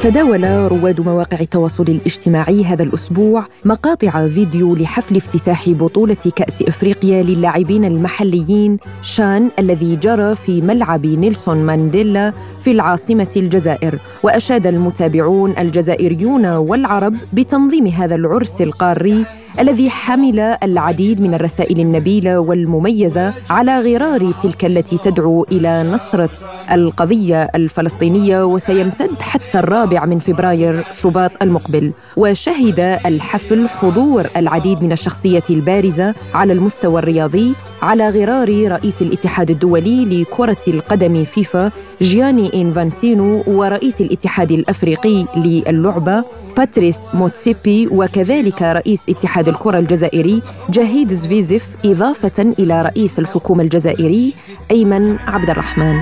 تداول 0.01 0.43
رواد 0.43 1.01
مواقع 1.01 1.39
التواصل 1.39 1.83
الاجتماعي 1.83 2.65
هذا 2.65 2.83
الأسبوع 2.83 3.45
مقاطع 3.65 4.27
فيديو 4.27 4.75
لحفل 4.75 5.15
افتتاح 5.15 5.69
بطولة 5.69 6.17
كأس 6.35 6.61
إفريقيا 6.61 7.23
للاعبين 7.23 7.85
المحليين 7.85 8.77
شان 9.01 9.49
الذي 9.59 9.95
جرى 9.95 10.35
في 10.35 10.61
ملعب 10.61 11.05
نيلسون 11.05 11.57
مانديلا 11.57 12.33
في 12.59 12.71
العاصمة 12.71 13.27
الجزائر. 13.37 13.99
وأشاد 14.23 14.67
المتابعون 14.67 15.53
الجزائريون 15.57 16.45
والعرب 16.45 17.15
بتنظيم 17.33 17.87
هذا 17.87 18.15
العرس 18.15 18.61
القاري 18.61 19.25
الذي 19.59 19.89
حمل 19.89 20.39
العديد 20.39 21.21
من 21.21 21.33
الرسائل 21.33 21.79
النبيلة 21.79 22.39
والمميزة 22.39 23.33
على 23.49 23.79
غرار 23.79 24.31
تلك 24.43 24.65
التي 24.65 24.97
تدعو 24.97 25.45
إلى 25.51 25.83
نصرة 25.83 26.29
القضية 26.71 27.49
الفلسطينية 27.55 28.45
وسيمتد 28.45 29.21
حتى 29.21 29.59
الرابع 29.59 30.05
من 30.05 30.19
فبراير 30.19 30.83
شباط 30.93 31.31
المقبل 31.41 31.91
وشهد 32.17 32.79
الحفل 33.05 33.69
حضور 33.69 34.27
العديد 34.37 34.83
من 34.83 34.91
الشخصيات 34.91 35.49
البارزة 35.49 36.15
على 36.33 36.53
المستوى 36.53 36.99
الرياضي 36.99 37.53
على 37.81 38.09
غرار 38.09 38.71
رئيس 38.71 39.01
الاتحاد 39.01 39.49
الدولي 39.51 40.05
لكرة 40.05 40.57
القدم 40.67 41.23
فيفا 41.23 41.71
جياني 42.01 42.61
إنفانتينو 42.61 43.43
ورئيس 43.47 44.01
الاتحاد 44.01 44.51
الأفريقي 44.51 45.25
للعبة 45.37 46.23
باتريس 46.57 47.09
موتسيبي 47.13 47.87
وكذلك 47.87 48.61
رئيس 48.61 49.05
اتحاد 49.09 49.47
الكرة 49.47 49.79
الجزائري 49.79 50.41
جهيد 50.69 51.13
زفيزف 51.13 51.67
إضافة 51.85 52.53
إلى 52.59 52.81
رئيس 52.81 53.19
الحكومة 53.19 53.63
الجزائري 53.63 54.33
أيمن 54.71 55.17
عبد 55.19 55.49
الرحمن. 55.49 55.95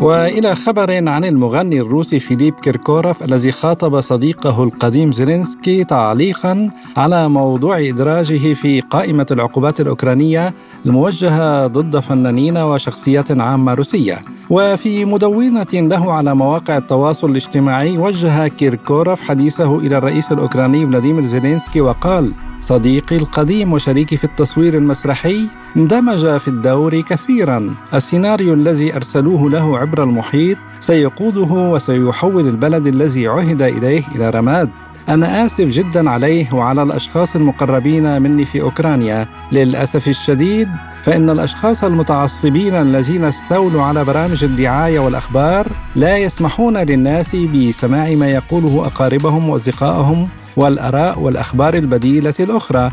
وإلى 0.00 0.54
خبر 0.54 1.08
عن 1.08 1.24
المغني 1.24 1.80
الروسي 1.80 2.20
فيليب 2.20 2.54
كيركوروف 2.54 3.22
الذي 3.22 3.52
خاطب 3.52 4.00
صديقه 4.00 4.64
القديم 4.64 5.12
زيلينسكي 5.12 5.84
تعليقا 5.84 6.70
على 6.96 7.28
موضوع 7.28 7.78
إدراجه 7.78 8.54
في 8.54 8.80
قائمة 8.80 9.26
العقوبات 9.30 9.80
الأوكرانية 9.80 10.54
الموجهة 10.86 11.66
ضد 11.66 12.00
فنانين 12.00 12.56
وشخصيات 12.56 13.40
عامة 13.40 13.74
روسية. 13.74 14.24
وفي 14.50 15.04
مدونة 15.04 15.66
له 15.72 16.12
على 16.12 16.34
مواقع 16.34 16.76
التواصل 16.76 17.30
الاجتماعي 17.30 17.98
وجه 17.98 18.48
كيركوروف 18.48 19.20
حديثه 19.20 19.78
إلى 19.78 19.98
الرئيس 19.98 20.32
الأوكراني 20.32 20.86
فلاديمير 20.86 21.24
زيلينسكي 21.24 21.80
وقال 21.80 22.32
صديقي 22.60 23.16
القديم 23.16 23.72
وشريكي 23.72 24.16
في 24.16 24.24
التصوير 24.24 24.76
المسرحي 24.76 25.46
اندمج 25.76 26.36
في 26.36 26.48
الدور 26.48 27.00
كثيرا. 27.00 27.74
السيناريو 27.94 28.54
الذي 28.54 28.96
أرسلوه 28.96 29.50
له 29.50 29.78
عبر 29.78 30.02
المحيط 30.02 30.58
سيقوده 30.80 31.52
وسيحول 31.52 32.48
البلد 32.48 32.86
الذي 32.86 33.28
عهد 33.28 33.62
إليه 33.62 34.02
إلى 34.14 34.30
رماد. 34.30 34.70
أنا 35.08 35.46
آسف 35.46 35.64
جدا 35.64 36.10
عليه 36.10 36.52
وعلى 36.52 36.82
الأشخاص 36.82 37.36
المقربين 37.36 38.22
مني 38.22 38.44
في 38.44 38.60
أوكرانيا. 38.60 39.26
للأسف 39.52 40.08
الشديد 40.08 40.68
فإن 41.02 41.30
الأشخاص 41.30 41.84
المتعصبين 41.84 42.74
الذين 42.74 43.24
استولوا 43.24 43.82
على 43.82 44.04
برامج 44.04 44.44
الدعاية 44.44 44.98
والأخبار 44.98 45.66
لا 45.96 46.18
يسمحون 46.18 46.76
للناس 46.76 47.36
بسماع 47.36 48.14
ما 48.14 48.28
يقوله 48.28 48.86
أقاربهم 48.86 49.48
وأصدقائهم 49.48 50.28
والآراء 50.56 51.18
والأخبار 51.18 51.74
البديلة 51.74 52.34
الأخرى. 52.40 52.90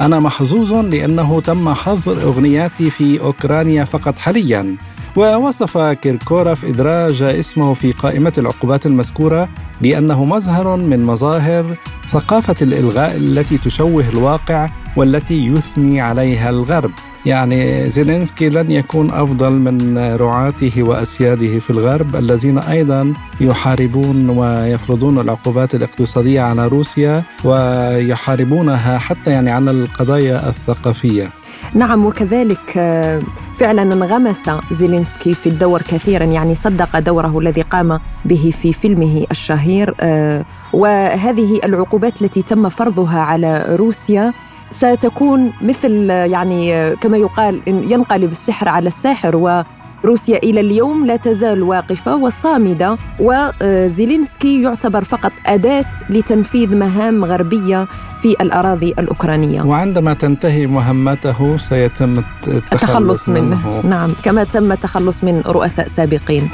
أنا 0.00 0.20
محظوظ 0.20 0.74
لأنه 0.74 1.40
تم 1.40 1.74
حظر 1.74 2.22
أغنياتي 2.22 2.90
في 2.90 3.20
أوكرانيا 3.20 3.84
فقط 3.84 4.18
حاليا. 4.18 4.76
ووصف 5.16 5.78
كيركوروف 5.78 6.64
إدراج 6.64 7.22
اسمه 7.22 7.74
في 7.74 7.92
قائمة 7.92 8.32
العقوبات 8.38 8.86
المذكورة 8.86 9.48
بأنه 9.80 10.24
مظهر 10.24 10.76
من 10.76 11.04
مظاهر 11.04 11.76
ثقافة 12.10 12.54
الإلغاء 12.62 13.16
التي 13.16 13.58
تشوه 13.58 14.08
الواقع 14.08 14.70
والتي 14.96 15.46
يثني 15.46 16.00
عليها 16.00 16.50
الغرب. 16.50 16.90
يعني 17.26 17.90
زيلينسكي 17.90 18.48
لن 18.48 18.70
يكون 18.70 19.10
أفضل 19.10 19.52
من 19.52 19.98
رعاته 19.98 20.82
وأسياده 20.82 21.58
في 21.58 21.70
الغرب 21.70 22.16
الذين 22.16 22.58
أيضا 22.58 23.14
يحاربون 23.40 24.30
ويفرضون 24.30 25.18
العقوبات 25.18 25.74
الاقتصادية 25.74 26.40
على 26.40 26.66
روسيا 26.68 27.22
ويحاربونها 27.44 28.98
حتى 28.98 29.30
يعني 29.30 29.50
على 29.50 29.70
القضايا 29.70 30.48
الثقافية. 30.48 31.30
نعم 31.74 32.06
وكذلك 32.06 32.72
آه، 32.76 33.22
فعلا 33.54 33.82
انغمس 33.82 34.50
زيلينسكي 34.70 35.34
في 35.34 35.48
الدور 35.48 35.82
كثيرا 35.82 36.24
يعني 36.24 36.54
صدق 36.54 36.98
دوره 36.98 37.38
الذي 37.38 37.62
قام 37.62 38.00
به 38.24 38.52
في 38.62 38.72
فيلمه 38.72 39.26
الشهير 39.30 39.94
آه، 40.00 40.44
وهذه 40.72 41.60
العقوبات 41.64 42.22
التي 42.22 42.42
تم 42.42 42.68
فرضها 42.68 43.20
على 43.20 43.66
روسيا 43.68 44.32
ستكون 44.70 45.52
مثل 45.62 46.10
يعني 46.10 46.90
كما 46.96 47.16
يقال 47.16 47.60
ينقلب 47.66 48.30
السحر 48.30 48.68
على 48.68 48.86
الساحر 48.86 49.36
وروسيا 49.36 50.36
إلى 50.36 50.60
اليوم 50.60 51.06
لا 51.06 51.16
تزال 51.16 51.62
واقفة 51.62 52.16
وصامدة 52.16 52.96
وزيلينسكي 53.20 54.62
يعتبر 54.62 55.04
فقط 55.04 55.32
أداة 55.46 55.84
لتنفيذ 56.10 56.74
مهام 56.74 57.24
غربية 57.24 57.86
في 58.22 58.28
الأراضي 58.40 58.94
الأوكرانية. 58.98 59.62
وعندما 59.62 60.14
تنتهي 60.14 60.66
مهمته 60.66 61.56
سيتم 61.56 62.18
التخلص, 62.18 62.72
التخلص 62.72 63.28
منه. 63.28 63.40
منه. 63.42 63.80
نعم 63.88 64.10
كما 64.22 64.44
تم 64.44 64.72
التخلص 64.72 65.24
من 65.24 65.42
رؤساء 65.46 65.88
سابقين. 65.88 66.50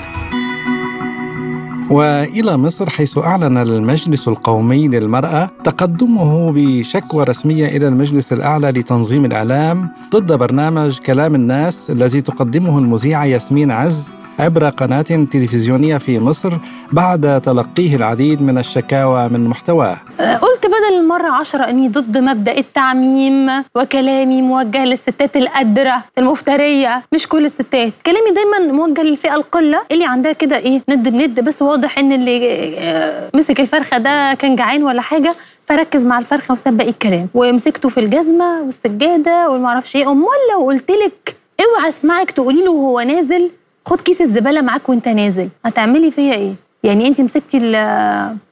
وإلى 1.93 2.57
مصر 2.57 2.91
حيث 2.91 3.19
أعلن 3.19 3.57
المجلس 3.59 4.29
القومي 4.29 4.89
للمرأة 4.89 5.51
تقدمه 5.65 6.53
بشكوى 6.53 7.25
رسمية 7.25 7.67
إلى 7.77 7.89
المجلس 7.89 8.33
الأعلى 8.33 8.71
لتنظيم 8.71 9.25
الإعلام 9.25 9.89
ضد 10.11 10.33
برنامج 10.33 10.99
كلام 10.99 11.35
الناس 11.35 11.91
الذي 11.91 12.21
تقدمه 12.21 12.79
المذيعة 12.79 13.25
ياسمين 13.25 13.71
عز 13.71 14.13
عبر 14.41 14.69
قناة 14.69 15.03
تلفزيونية 15.03 15.99
في 15.99 16.19
مصر 16.19 16.53
بعد 16.93 17.41
تلقيه 17.41 17.97
العديد 17.97 18.43
من 18.43 18.59
الشكاوى 18.59 19.29
من 19.29 19.47
محتواه. 19.47 19.97
قلت 20.19 20.67
بدل 20.67 20.97
المرة 21.01 21.31
عشرة 21.31 21.65
أني 21.69 21.89
ضد 21.89 22.19
مبدأ 22.19 22.59
التعميم 22.59 23.51
وكلامي 23.75 24.43
موجه 24.43 24.85
للستات 24.85 25.37
القادرة 25.37 26.05
المفترية 26.19 27.03
مش 27.13 27.29
كل 27.29 27.45
الستات. 27.45 27.93
كلامي 28.07 28.31
دايما 28.31 28.73
موجه 28.73 29.03
للفئة 29.03 29.35
القلة 29.35 29.83
اللي 29.93 30.05
عندها 30.05 30.33
كده 30.33 30.57
إيه 30.57 30.83
ند 30.89 31.09
بند 31.09 31.41
بس 31.41 31.63
واضح 31.63 31.99
إن 31.99 32.13
اللي 32.13 32.75
آه، 32.79 33.31
مسك 33.35 33.61
الفرخة 33.61 33.99
ده 33.99 34.35
كان 34.35 34.57
جعان 34.57 34.83
ولا 34.83 35.03
حاجة 35.03 35.35
فركز 35.69 36.05
مع 36.07 36.19
الفرخة 36.19 36.53
وساب 36.53 36.81
الكلام. 36.81 37.29
ومسكته 37.35 37.89
في 37.89 38.01
الجزمة 38.01 38.61
والسجادة 38.63 39.49
والمعرفش 39.51 39.97
إيه. 39.97 40.11
أمال 40.11 40.29
لو 40.55 40.65
قلت 40.67 40.91
لك 40.91 41.37
اوعى 41.61 41.89
أسمعك 41.89 42.31
تقولي 42.31 42.65
له 42.65 42.71
وهو 42.71 43.01
نازل 43.01 43.51
خد 43.87 44.01
كيس 44.01 44.21
الزبالة 44.21 44.61
معاك 44.61 44.89
وانت 44.89 45.09
نازل. 45.09 45.49
هتعملي 45.65 46.11
فيا 46.11 46.35
إيه؟ 46.35 46.55
يعني 46.85 47.09
انت 47.09 47.21
مسكتي 47.21 47.59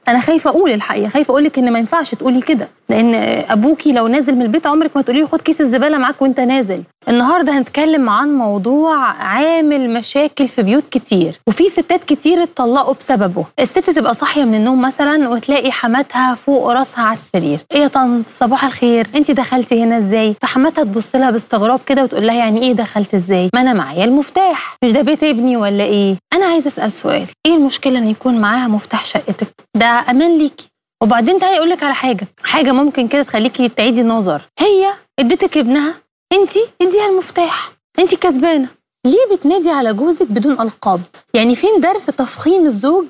أنا 0.07 0.19
خايفة 0.19 0.49
أقول 0.49 0.71
الحقيقة 0.71 1.09
خايفة 1.09 1.31
أقول 1.31 1.43
لك 1.43 1.57
إن 1.57 1.71
ما 1.73 1.79
ينفعش 1.79 2.15
تقولي 2.15 2.41
كده 2.41 2.67
لأن 2.89 3.15
أبوكي 3.49 3.91
لو 3.91 4.07
نازل 4.07 4.35
من 4.35 4.41
البيت 4.41 4.67
عمرك 4.67 4.91
ما 4.95 5.01
تقولي 5.01 5.19
له 5.19 5.27
خد 5.27 5.41
كيس 5.41 5.61
الزبالة 5.61 5.97
معاك 5.97 6.21
وأنت 6.21 6.39
نازل. 6.39 6.83
النهارده 7.09 7.57
هنتكلم 7.57 8.09
عن 8.09 8.35
موضوع 8.37 8.97
عامل 9.05 9.89
مشاكل 9.93 10.47
في 10.47 10.63
بيوت 10.63 10.83
كتير 10.91 11.39
وفي 11.47 11.69
ستات 11.69 12.03
كتير 12.03 12.43
اتطلقوا 12.43 12.93
بسببه. 12.93 13.45
الست 13.59 13.89
تبقى 13.89 14.13
صاحية 14.13 14.43
من 14.43 14.55
النوم 14.55 14.81
مثلا 14.81 15.29
وتلاقي 15.29 15.71
حماتها 15.71 16.35
فوق 16.35 16.67
راسها 16.71 17.03
على 17.03 17.13
السرير. 17.13 17.59
إيه 17.71 17.79
يا 17.81 17.87
طنط؟ 17.87 18.25
صباح 18.33 18.65
الخير. 18.65 19.07
أنت 19.15 19.31
دخلتي 19.31 19.83
هنا 19.83 19.97
إزاي؟ 19.97 20.35
فحماتها 20.41 20.83
تبص 20.83 21.15
لها 21.15 21.31
باستغراب 21.31 21.79
كده 21.85 22.03
وتقول 22.03 22.27
لها 22.27 22.35
يعني 22.35 22.61
إيه 22.61 22.73
دخلت 22.73 23.13
إزاي؟ 23.13 23.49
ما 23.53 23.61
أنا 23.61 23.73
معايا 23.73 24.05
المفتاح. 24.05 24.75
مش 24.83 24.91
ده 24.91 25.01
بيت 25.01 25.23
ابني 25.23 25.57
ولا 25.57 25.83
إيه؟ 25.83 26.15
أنا 26.33 26.45
عايزة 26.45 26.67
أسأل 26.67 26.91
سؤال. 26.91 27.25
إيه 27.45 27.55
المشكلة 27.55 27.99
إن 27.99 28.07
يكون 28.07 28.41
معاها 28.41 28.67
مفتاح 28.67 29.05
شقتك؟ 29.05 29.47
ده 29.77 30.00
أمان 30.09 30.37
ليكي 30.37 30.67
وبعدين 31.03 31.39
تعالي 31.39 31.57
أقول 31.57 31.69
لك 31.69 31.83
على 31.83 31.93
حاجة. 31.93 32.27
حاجة 32.43 32.71
ممكن 32.71 33.07
كده 33.07 33.23
تخليكي 33.23 33.69
تعيدي 33.69 34.01
النظر. 34.01 34.41
هي 34.59 34.93
اديتك 35.19 35.57
ابنها. 35.57 35.93
انت 36.33 36.51
اديها 36.81 37.09
المفتاح. 37.09 37.71
انت 37.99 38.15
كسبانة. 38.15 38.67
ليه 39.05 39.35
بتنادي 39.35 39.69
على 39.69 39.93
جوزك 39.93 40.25
بدون 40.31 40.53
ألقاب؟ 40.61 41.01
يعني 41.33 41.55
فين 41.55 41.79
درس 41.79 42.05
تفخيم 42.05 42.65
الزوج 42.65 43.07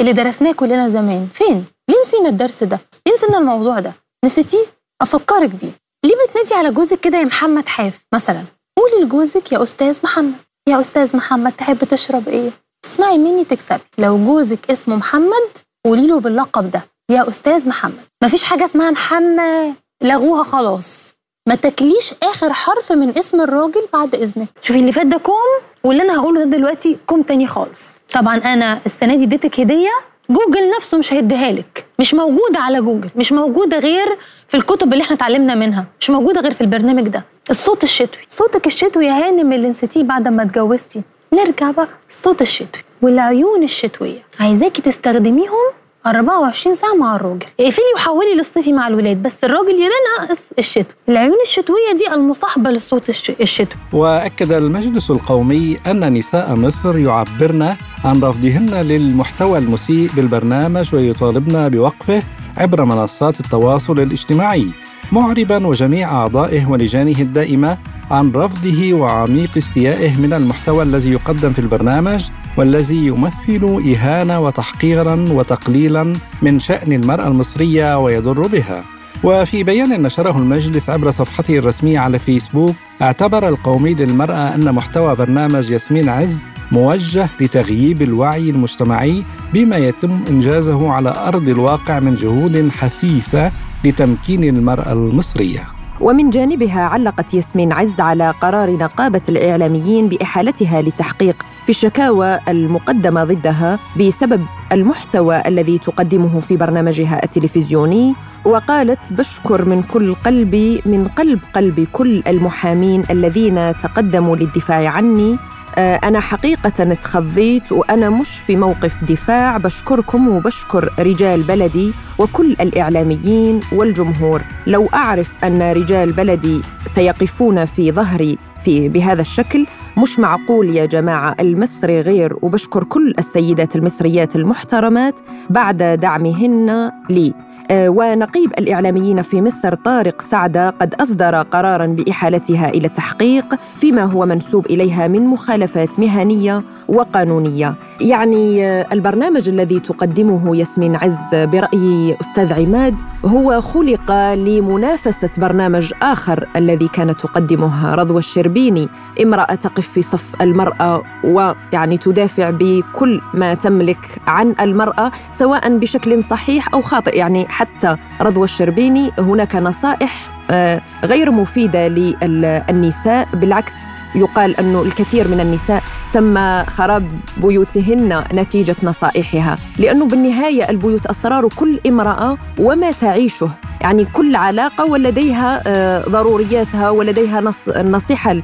اللي 0.00 0.12
درسناه 0.12 0.52
كلنا 0.52 0.88
زمان؟ 0.88 1.28
فين؟ 1.32 1.64
ليه 1.90 2.00
نسينا 2.02 2.28
الدرس 2.28 2.64
ده؟ 2.64 2.80
ليه 3.06 3.14
نسينا 3.14 3.38
الموضوع 3.38 3.80
ده؟ 3.80 3.92
نسيتيه؟ 4.24 4.66
أفكرك 5.02 5.50
بيه. 5.50 5.72
ليه 6.04 6.14
بتنادي 6.28 6.54
على 6.54 6.70
جوزك 6.70 7.00
كده 7.00 7.18
يا 7.18 7.24
محمد 7.24 7.68
حاف؟ 7.68 8.04
مثلا 8.14 8.44
قولي 8.78 9.04
لجوزك 9.04 9.52
يا 9.52 9.62
أستاذ 9.62 9.98
محمد. 10.04 10.34
يا 10.68 10.80
أستاذ 10.80 11.16
محمد 11.16 11.52
تحب 11.52 11.78
تشرب 11.78 12.28
إيه؟ 12.28 12.50
اسمعي 12.84 13.18
مني 13.18 13.44
تكسبي. 13.44 13.80
لو 13.98 14.18
جوزك 14.24 14.70
اسمه 14.70 14.96
محمد 14.96 15.48
قولي 15.86 16.06
له 16.06 16.20
باللقب 16.20 16.70
ده. 16.70 16.82
يا 17.10 17.28
أستاذ 17.28 17.68
محمد 17.68 18.04
مفيش 18.24 18.44
حاجة 18.44 18.64
اسمها 18.64 18.90
محمد 18.90 19.74
لغوها 20.02 20.42
خلاص. 20.42 21.14
ما 21.48 21.54
تاكليش 21.54 22.14
آخر 22.22 22.52
حرف 22.52 22.92
من 22.92 23.18
اسم 23.18 23.40
الراجل 23.40 23.80
بعد 23.92 24.14
إذنك. 24.14 24.48
شوفي 24.60 24.78
اللي 24.78 24.92
فات 24.92 25.06
ده 25.06 25.16
كوم 25.16 25.60
واللي 25.84 26.02
أنا 26.02 26.20
هقوله 26.20 26.44
ده 26.44 26.56
دلوقتي 26.56 26.98
كوم 27.06 27.22
تاني 27.22 27.46
خالص. 27.46 27.98
طبعا 28.12 28.36
أنا 28.36 28.80
السنة 28.86 29.16
دي 29.16 29.24
اديتك 29.24 29.60
هدية 29.60 29.90
جوجل 30.30 30.70
نفسه 30.76 30.98
مش 30.98 31.12
هيديها 31.12 31.52
لك. 31.52 31.84
مش 31.98 32.14
موجودة 32.14 32.58
على 32.58 32.80
جوجل 32.80 33.10
مش 33.16 33.32
موجودة 33.32 33.78
غير 33.78 34.18
في 34.48 34.56
الكتب 34.56 34.92
اللي 34.92 35.04
إحنا 35.04 35.16
اتعلمنا 35.16 35.54
منها. 35.54 35.84
مش 36.00 36.10
موجودة 36.10 36.40
غير 36.40 36.54
في 36.54 36.60
البرنامج 36.60 37.08
ده. 37.08 37.22
الصوت 37.50 37.82
الشتوي. 37.84 38.22
صوتك 38.28 38.66
الشتوي 38.66 39.06
يا 39.06 39.12
هانم 39.12 39.52
اللي 39.52 39.68
نسيتيه 39.68 40.02
بعد 40.02 40.28
ما 40.28 40.42
اتجوزتي. 40.42 41.02
نرجع 41.32 41.70
بقى 41.70 41.88
الصوت 42.10 42.42
الشتوي. 42.42 42.82
والعيون 43.02 43.62
الشتوية. 43.62 44.22
عايزاكي 44.40 44.82
تستخدميهم 44.82 45.72
24 46.06 46.74
ساعة 46.74 46.94
مع 46.94 47.16
الراجل. 47.16 47.46
اقفلي 47.60 47.84
وحولي 47.96 48.34
للصيفي 48.34 48.72
مع 48.72 48.88
الولاد 48.88 49.22
بس 49.22 49.44
الراجل 49.44 49.70
ينقص 49.80 50.50
الشتوي 50.58 50.94
العيون 51.08 51.36
الشتوية 51.46 51.92
دي 51.98 52.14
المصاحبة 52.14 52.70
للصوت 52.70 53.08
الشتوي 53.40 53.78
وأكد 53.92 54.52
المجلس 54.52 55.10
القومي 55.10 55.78
أن 55.86 56.14
نساء 56.14 56.54
مصر 56.54 56.98
يعبرن 56.98 57.76
عن 58.04 58.20
رفضهن 58.24 58.70
للمحتوى 58.74 59.58
المسيء 59.58 60.10
بالبرنامج 60.16 60.94
ويطالبن 60.94 61.68
بوقفه 61.68 62.22
عبر 62.58 62.84
منصات 62.84 63.40
التواصل 63.40 64.00
الاجتماعي 64.00 64.66
معربا 65.12 65.66
وجميع 65.66 66.12
أعضائه 66.12 66.66
ولجانه 66.70 67.18
الدائمة 67.20 67.78
عن 68.12 68.32
رفضه 68.32 68.94
وعميق 68.94 69.50
استيائه 69.56 70.16
من 70.16 70.32
المحتوى 70.32 70.82
الذي 70.82 71.10
يقدم 71.10 71.52
في 71.52 71.58
البرنامج 71.58 72.24
والذي 72.56 73.06
يمثل 73.06 73.82
إهانة 73.92 74.40
وتحقيرا 74.40 75.14
وتقليلا 75.30 76.16
من 76.42 76.60
شأن 76.60 76.92
المرأة 76.92 77.28
المصرية 77.28 77.98
ويضر 77.98 78.46
بها. 78.46 78.84
وفي 79.24 79.62
بيان 79.64 80.02
نشره 80.02 80.38
المجلس 80.38 80.90
عبر 80.90 81.10
صفحته 81.10 81.58
الرسمية 81.58 81.98
على 81.98 82.18
فيسبوك 82.18 82.74
اعتبر 83.02 83.48
القومي 83.48 83.94
للمرأة 83.94 84.54
أن 84.54 84.74
محتوى 84.74 85.14
برنامج 85.14 85.70
ياسمين 85.70 86.08
عز 86.08 86.42
موجه 86.72 87.28
لتغييب 87.40 88.02
الوعي 88.02 88.50
المجتمعي 88.50 89.24
بما 89.54 89.76
يتم 89.76 90.20
إنجازه 90.30 90.92
على 90.92 91.14
أرض 91.26 91.48
الواقع 91.48 92.00
من 92.00 92.14
جهود 92.14 92.70
حثيثة 92.70 93.52
لتمكين 93.84 94.44
المرأة 94.44 94.92
المصرية. 94.92 95.81
ومن 96.02 96.30
جانبها 96.30 96.80
علقت 96.82 97.34
ياسمين 97.34 97.72
عز 97.72 98.00
على 98.00 98.34
قرار 98.40 98.70
نقابة 98.70 99.20
الإعلاميين 99.28 100.08
بإحالتها 100.08 100.82
للتحقيق 100.82 101.36
في 101.64 101.68
الشكاوى 101.70 102.38
المقدمة 102.48 103.24
ضدها 103.24 103.78
بسبب 104.00 104.46
المحتوى 104.72 105.42
الذي 105.46 105.78
تقدمه 105.78 106.40
في 106.40 106.56
برنامجها 106.56 107.24
التلفزيوني 107.24 108.14
وقالت 108.44 109.12
بشكر 109.12 109.64
من 109.64 109.82
كل 109.82 110.14
قلبي 110.14 110.82
من 110.86 111.08
قلب 111.08 111.40
قلبي 111.54 111.86
كل 111.86 112.22
المحامين 112.26 113.04
الذين 113.10 113.72
تقدموا 113.76 114.36
للدفاع 114.36 114.88
عني 114.88 115.36
أنا 115.78 116.20
حقيقة 116.20 116.72
اتخضيت 116.92 117.72
وأنا 117.72 118.10
مش 118.10 118.38
في 118.38 118.56
موقف 118.56 119.04
دفاع. 119.04 119.56
بشكركم 119.56 120.28
وبشكر 120.28 120.92
رجال 120.98 121.42
بلدي 121.42 121.92
وكل 122.18 122.52
الإعلاميين 122.52 123.60
والجمهور. 123.72 124.42
لو 124.66 124.88
أعرف 124.94 125.44
أن 125.44 125.72
رجال 125.72 126.12
بلدي 126.12 126.60
سيقفون 126.86 127.64
في 127.64 127.92
ظهري 127.92 128.38
في 128.64 128.88
بهذا 128.88 129.20
الشكل 129.20 129.66
مش 129.98 130.18
معقول 130.18 130.76
يا 130.76 130.86
جماعة. 130.86 131.36
المصري 131.40 132.00
غير 132.00 132.36
وبشكر 132.42 132.84
كل 132.84 133.14
السيدات 133.18 133.76
المصريات 133.76 134.36
المحترمات 134.36 135.20
بعد 135.50 135.82
دعمهن 135.82 136.90
لي. 137.10 137.28
آه، 137.28 137.51
ونقيب 137.70 138.52
الإعلاميين 138.58 139.22
في 139.22 139.42
مصر 139.42 139.74
طارق 139.74 140.22
سعدة 140.22 140.70
قد 140.70 140.94
أصدر 140.94 141.42
قراراً 141.42 141.86
بإحالتها 141.86 142.68
إلى 142.68 142.86
التحقيق 142.86 143.54
فيما 143.76 144.02
هو 144.02 144.26
منسوب 144.26 144.66
إليها 144.66 145.08
من 145.08 145.26
مخالفات 145.26 146.00
مهنية 146.00 146.62
وقانونية. 146.88 147.74
يعني 148.00 148.66
آه، 148.66 148.86
البرنامج 148.92 149.48
الذي 149.48 149.80
تقدمه 149.80 150.56
ياسمين 150.56 150.96
عز 150.96 151.34
برأي 151.34 152.16
أستاذ 152.20 152.52
عماد 152.52 152.94
هو 153.24 153.60
خلق 153.60 154.12
لمنافسة 154.34 155.30
برنامج 155.38 155.92
آخر 156.02 156.48
الذي 156.56 156.88
كانت 156.88 157.20
تقدمه 157.20 157.94
رضوى 157.94 158.18
الشربيني 158.18 158.88
امرأة 159.22 159.54
تقف 159.54 159.88
في 159.88 160.02
صف 160.02 160.42
المرأة 160.42 161.02
ويعني 161.24 161.98
تدافع 161.98 162.50
بكل 162.50 163.20
ما 163.34 163.54
تملك 163.54 164.20
عن 164.26 164.54
المرأة 164.60 165.10
سواء 165.32 165.78
بشكل 165.78 166.22
صحيح 166.22 166.74
أو 166.74 166.82
خاطئ. 166.82 167.16
يعني 167.16 167.46
حتى 167.52 167.96
رضوى 168.20 168.44
الشربيني 168.44 169.10
هناك 169.18 169.56
نصائح 169.56 170.28
آه، 170.50 170.80
غير 171.04 171.30
مفيدة 171.30 171.88
للنساء 171.88 173.28
بالعكس 173.34 173.74
يقال 174.14 174.56
أن 174.56 174.76
الكثير 174.76 175.28
من 175.28 175.40
النساء 175.40 175.82
تم 176.12 176.64
خراب 176.64 177.08
بيوتهن 177.36 178.24
نتيجة 178.34 178.76
نصائحها 178.82 179.58
لأنه 179.78 180.06
بالنهاية 180.06 180.70
البيوت 180.70 181.06
أسرار 181.06 181.48
كل 181.48 181.80
امرأة 181.86 182.38
وما 182.58 182.90
تعيشه 182.92 183.50
يعني 183.80 184.04
كل 184.04 184.36
علاقة 184.36 184.84
ولديها 184.84 185.62
آه، 185.66 186.04
ضرورياتها 186.08 186.90
ولديها 186.90 187.52
النصيحة 187.68 188.36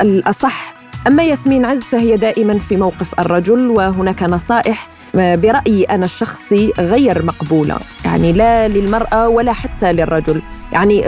الأصح. 0.00 0.74
أما 1.06 1.22
ياسمين 1.22 1.64
عز 1.64 1.82
فهي 1.82 2.16
دائما 2.16 2.58
في 2.58 2.76
موقف 2.76 3.20
الرجل 3.20 3.68
وهناك 3.68 4.22
نصائح 4.22 4.88
برأيي 5.14 5.84
أنا 5.84 6.04
الشخصي 6.04 6.72
غير 6.78 7.24
مقبولة. 7.24 7.76
يعني 8.04 8.32
لا 8.32 8.68
للمرأة 8.68 9.28
ولا 9.28 9.52
حتى 9.52 9.92
للرجل. 9.92 10.42
يعني 10.72 11.02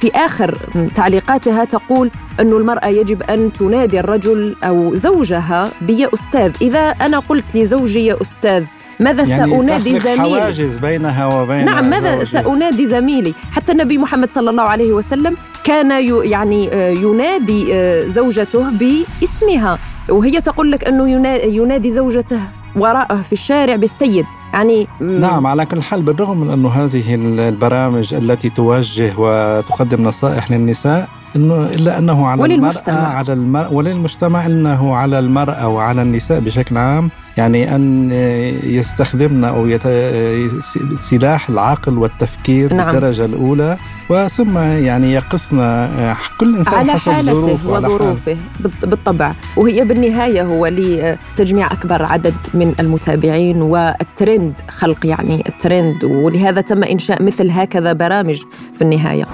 في 0.00 0.10
آخر 0.14 0.58
تعليقاتها 0.94 1.64
تقول 1.64 2.10
أن 2.40 2.48
المرأة 2.50 2.86
يجب 2.86 3.22
أن 3.22 3.52
تنادي 3.52 4.00
الرجل 4.00 4.56
أو 4.64 4.94
زوجها 4.94 5.70
بيا 5.80 6.08
أستاذ 6.14 6.52
إذا 6.62 6.80
أنا 6.80 7.18
قلت 7.18 7.56
لزوجي 7.56 8.06
يا 8.06 8.22
أستاذ 8.22 8.64
ماذا 9.00 9.24
يعني 9.28 9.52
سأنادي 9.52 10.00
زميلي؟ 10.00 10.20
حواجز 10.20 10.78
بينها 10.78 11.26
وبين 11.26 11.64
نعم 11.64 11.90
ماذا 11.90 12.12
زوجي. 12.12 12.24
سأنادي 12.24 12.86
زميلي؟ 12.86 13.34
حتى 13.52 13.72
النبي 13.72 13.98
محمد 13.98 14.32
صلى 14.32 14.50
الله 14.50 14.62
عليه 14.62 14.92
وسلم 14.92 15.36
كان 15.64 15.90
يعني 16.24 16.68
آه، 16.72 16.90
ينادي 16.90 17.74
آه، 17.74 18.08
زوجته 18.08 18.70
باسمها. 18.70 19.78
وهي 20.08 20.40
تقول 20.40 20.72
لك 20.72 20.84
أنه 20.84 21.10
ينادي 21.44 21.90
زوجته. 21.90 22.40
وراءه 22.76 23.22
في 23.22 23.32
الشارع 23.32 23.76
بالسيد 23.76 24.24
يعني 24.52 24.86
نعم 25.00 25.46
على 25.46 25.66
كل 25.66 25.82
حال 25.82 26.02
بالرغم 26.02 26.40
من 26.40 26.50
أنه 26.50 26.68
هذه 26.68 27.14
البرامج 27.48 28.14
التي 28.14 28.50
توجه 28.50 29.12
وتقدم 29.18 30.04
نصائح 30.04 30.50
للنساء 30.50 31.08
إنه 31.36 31.66
إلا 31.66 31.98
أنه 31.98 32.26
على 32.26 32.42
وللمجتمع. 32.42 32.94
المراه 32.94 33.14
على 33.14 33.32
المرأة 33.32 33.72
وللمجتمع 33.72 34.46
إنه 34.46 34.94
على 34.94 35.18
المرأة 35.18 35.68
وعلى 35.68 36.02
النساء 36.02 36.40
بشكل 36.40 36.78
عام 36.78 37.10
يعني 37.36 37.74
أن 37.76 38.12
يستخدمن 38.64 39.44
أو 39.44 39.66
يت... 39.66 39.88
سلاح 41.00 41.48
العقل 41.48 41.98
والتفكير 41.98 42.74
نعم. 42.74 42.92
بالدرجة 42.92 43.24
الأولى 43.24 43.76
وثم 44.10 44.58
يعني 44.58 45.12
يقصن 45.12 45.86
كل 46.40 46.56
إنسان 46.56 46.74
على 46.74 46.92
حسب 46.92 47.12
حالته 47.12 47.32
ظروفه 47.32 47.70
وظروفه 47.70 48.36
بالطبع. 48.82 49.32
وهي 49.56 49.84
بالنهاية 49.84 50.42
هو 50.42 50.66
لتجميع 50.66 51.72
أكبر 51.72 52.02
عدد 52.02 52.34
من 52.54 52.74
المتابعين 52.80 53.62
والترند 53.62 54.54
خلق 54.68 55.06
يعني 55.06 55.44
الترند. 55.48 56.04
ولهذا 56.04 56.60
تم 56.60 56.82
إنشاء 56.82 57.22
مثل 57.22 57.50
هكذا 57.50 57.92
برامج 57.92 58.42
في 58.74 58.82
النهاية. 58.82 59.26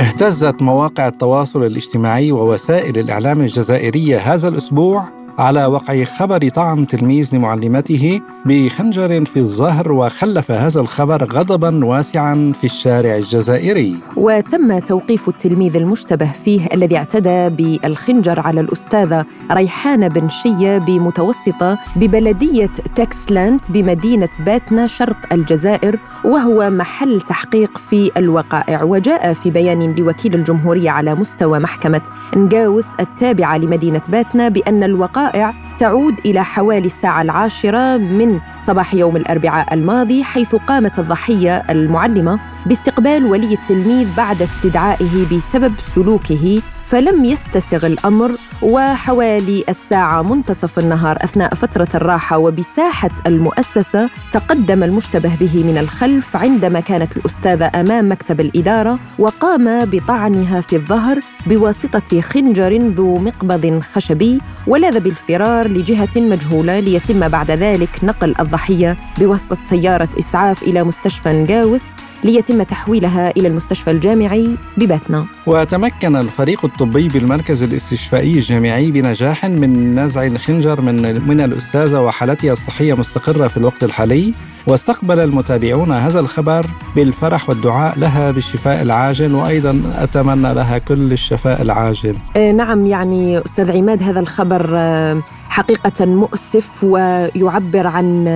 اهتزت 0.00 0.62
مواقع 0.62 1.08
التواصل 1.08 1.64
الاجتماعي 1.66 2.32
ووسائل 2.32 2.98
الإعلام 2.98 3.40
الجزائرية 3.40 4.18
هذا 4.18 4.48
الأسبوع 4.48 5.04
على 5.40 5.66
وقع 5.66 6.04
خبر 6.04 6.48
طعن 6.48 6.86
تلميذ 6.86 7.36
لمعلمته 7.36 8.20
بخنجر 8.46 9.24
في 9.24 9.36
الظهر 9.36 9.92
وخلف 9.92 10.50
هذا 10.50 10.80
الخبر 10.80 11.24
غضبا 11.24 11.84
واسعا 11.84 12.52
في 12.54 12.64
الشارع 12.64 13.16
الجزائري. 13.16 13.96
وتم 14.16 14.78
توقيف 14.78 15.28
التلميذ 15.28 15.76
المشتبه 15.76 16.32
فيه 16.44 16.68
الذي 16.72 16.96
اعتدى 16.96 17.48
بالخنجر 17.48 18.40
على 18.40 18.60
الأستاذة 18.60 19.24
ريحانة 19.52 20.08
بن 20.08 20.28
شية 20.28 20.78
بمتوسطة 20.78 21.78
ببلدية 21.96 22.70
تكسلاند 22.94 23.60
بمدينة 23.68 24.30
باتنا 24.46 24.86
شرق 24.86 25.32
الجزائر 25.32 25.98
وهو 26.24 26.70
محل 26.70 27.20
تحقيق 27.20 27.78
في 27.78 28.10
الوقائع. 28.16 28.82
وجاء 28.82 29.32
في 29.32 29.50
بيان 29.50 29.92
لوكيل 29.92 30.34
الجمهورية 30.34 30.90
على 30.90 31.14
مستوى 31.14 31.58
محكمة 31.58 32.02
نجاوس 32.36 32.86
التابعة 33.00 33.58
لمدينة 33.58 34.02
باتنا 34.08 34.48
بأن 34.48 34.82
الوقائع 34.84 35.29
تعود 35.78 36.14
إلى 36.26 36.44
حوالي 36.44 36.86
الساعة 36.86 37.22
العاشرة 37.22 37.96
من 37.96 38.40
صباح 38.60 38.94
يوم 38.94 39.16
الأربعاء 39.16 39.74
الماضي 39.74 40.24
حيث 40.24 40.54
قامت 40.54 40.98
الضحية 40.98 41.56
المعلمة 41.70 42.40
باستقبال 42.66 43.24
ولي 43.24 43.54
التلميذ 43.54 44.16
بعد 44.16 44.42
استدعائه 44.42 45.26
بسبب 45.32 45.74
سلوكه 45.94 46.62
فلم 46.84 47.24
يستسغ 47.24 47.86
الأمر 47.86 48.32
وحوالي 48.62 49.64
الساعة 49.68 50.22
منتصف 50.22 50.78
النهار 50.78 51.16
أثناء 51.20 51.54
فترة 51.54 51.88
الراحة 51.94 52.38
وبساحة 52.38 53.10
المؤسسة 53.26 54.10
تقدم 54.32 54.82
المشتبه 54.82 55.36
به 55.40 55.64
من 55.64 55.78
الخلف 55.78 56.36
عندما 56.36 56.80
كانت 56.80 57.16
الأستاذة 57.16 57.70
أمام 57.74 58.12
مكتب 58.12 58.40
الإدارة 58.40 58.98
وقام 59.18 59.84
بطعنها 59.84 60.60
في 60.60 60.76
الظهر 60.76 61.20
بواسطة 61.46 62.20
خنجر 62.20 62.76
ذو 62.76 63.14
مقبض 63.14 63.80
خشبي 63.80 64.40
ولذ 64.66 65.00
بالفرار 65.00 65.68
لجهة 65.68 66.08
مجهولة 66.16 66.80
ليتم 66.80 67.28
بعد 67.28 67.50
ذلك 67.50 68.04
نقل 68.04 68.34
الضحية 68.40 68.96
بواسطة 69.18 69.58
سيارة 69.62 70.08
إسعاف 70.18 70.62
إلى 70.62 70.84
مستشفى 70.84 71.32
نجاوس 71.32 71.92
ليتم 72.24 72.62
تحويلها 72.62 73.30
إلى 73.30 73.48
المستشفى 73.48 73.90
الجامعي 73.90 74.56
بباتنا. 74.76 75.26
وتمكن 75.46 76.16
الفريق 76.16 76.64
الطبي 76.64 77.08
بالمركز 77.08 77.62
الاستشفائي 77.62 78.34
الجامعي 78.34 78.90
بنجاح 78.90 79.44
من 79.44 79.98
نزع 79.98 80.26
الخنجر 80.26 80.80
من 80.80 81.28
من 81.28 81.40
الأستاذة 81.40 82.00
وحالتها 82.00 82.52
الصحية 82.52 82.94
مستقرة 82.94 83.46
في 83.46 83.56
الوقت 83.56 83.84
الحالي 83.84 84.32
واستقبل 84.66 85.18
المتابعون 85.18 85.92
هذا 85.92 86.20
الخبر 86.20 86.66
بالفرح 86.96 87.48
والدعاء 87.48 87.98
لها 87.98 88.30
بالشفاء 88.30 88.82
العاجل 88.82 89.34
وأيضا 89.34 89.82
أتمنى 89.94 90.54
لها 90.54 90.78
كل 90.78 91.12
الشفاء 91.12 91.62
العاجل. 91.62 92.16
آه 92.36 92.52
نعم 92.52 92.86
يعني 92.86 93.38
أستاذ 93.38 93.70
عماد 93.76 94.02
هذا 94.02 94.20
الخبر 94.20 94.70
آه 94.74 95.22
حقيقة 95.48 96.06
مؤسف 96.06 96.84
ويعبر 96.84 97.86
عن 97.86 98.26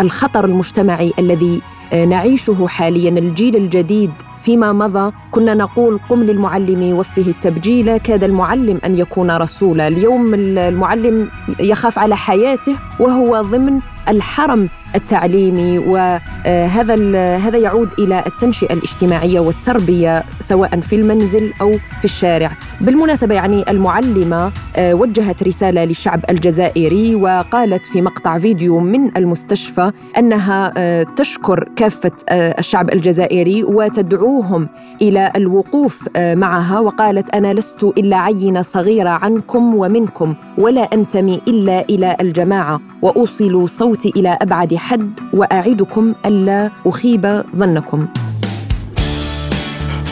الخطر 0.00 0.44
المجتمعي 0.44 1.12
الذي 1.18 1.62
نعيشه 1.94 2.66
حاليا 2.66 3.10
الجيل 3.10 3.56
الجديد. 3.56 4.10
فيما 4.42 4.72
مضى 4.72 5.12
كنا 5.30 5.54
نقول 5.54 6.00
قم 6.10 6.22
للمعلم 6.22 6.98
وفه 6.98 7.22
التبجيل. 7.22 7.96
كاد 7.96 8.24
المعلم 8.24 8.80
أن 8.84 8.98
يكون 8.98 9.30
رسولا. 9.30 9.88
اليوم 9.88 10.34
المعلم 10.34 11.28
يخاف 11.60 11.98
على 11.98 12.16
حياته 12.16 12.76
وهو 13.00 13.40
ضمن 13.40 13.80
الحرم 14.08 14.68
التعليمي 14.94 15.78
وهذا 15.78 16.94
هذا 17.36 17.58
يعود 17.58 17.88
إلى 17.98 18.24
التنشئة 18.26 18.72
الاجتماعية 18.72 19.40
والتربية 19.40 20.24
سواء 20.40 20.80
في 20.80 20.96
المنزل 20.96 21.52
أو 21.60 21.72
في 21.72 22.04
الشارع. 22.04 22.52
بالمناسبة 22.80 23.34
يعني 23.34 23.70
المعلمة 23.70 24.52
آه، 24.76 24.94
وجهت 24.94 25.42
رسالة 25.42 25.84
للشعب 25.84 26.24
الجزائري 26.30 27.14
وقالت 27.14 27.86
في 27.86 28.02
مقطع 28.02 28.38
فيديو 28.38 28.80
من 28.80 29.16
المستشفى 29.16 29.92
أنها 30.18 30.72
آه، 30.76 31.02
تشكر 31.16 31.68
كافة 31.76 32.12
آه، 32.28 32.54
الشعب 32.58 32.90
الجزائري 32.90 33.64
وتدعوهم 33.64 34.68
إلى 35.02 35.32
الوقوف 35.36 36.08
معها 36.16 36.80
وقالت 36.80 37.34
أنا 37.34 37.54
لست 37.54 37.84
إلا 37.84 38.16
عينة 38.16 38.62
صغيرة 38.62 39.10
عنكم 39.10 39.74
ومنكم 39.74 40.34
ولا 40.58 40.80
أنتمي 40.80 41.40
إلا 41.48 41.84
إلى 41.90 42.16
الجماعة 42.20 42.80
وأوصل 43.02 43.68
صوتي 43.68 43.91
إلى 44.16 44.38
أبعد 44.42 44.74
حد 44.74 45.10
وأعدكم 45.32 46.14
ألا 46.26 46.70
أخيب 46.86 47.44
ظنكم. 47.56 48.06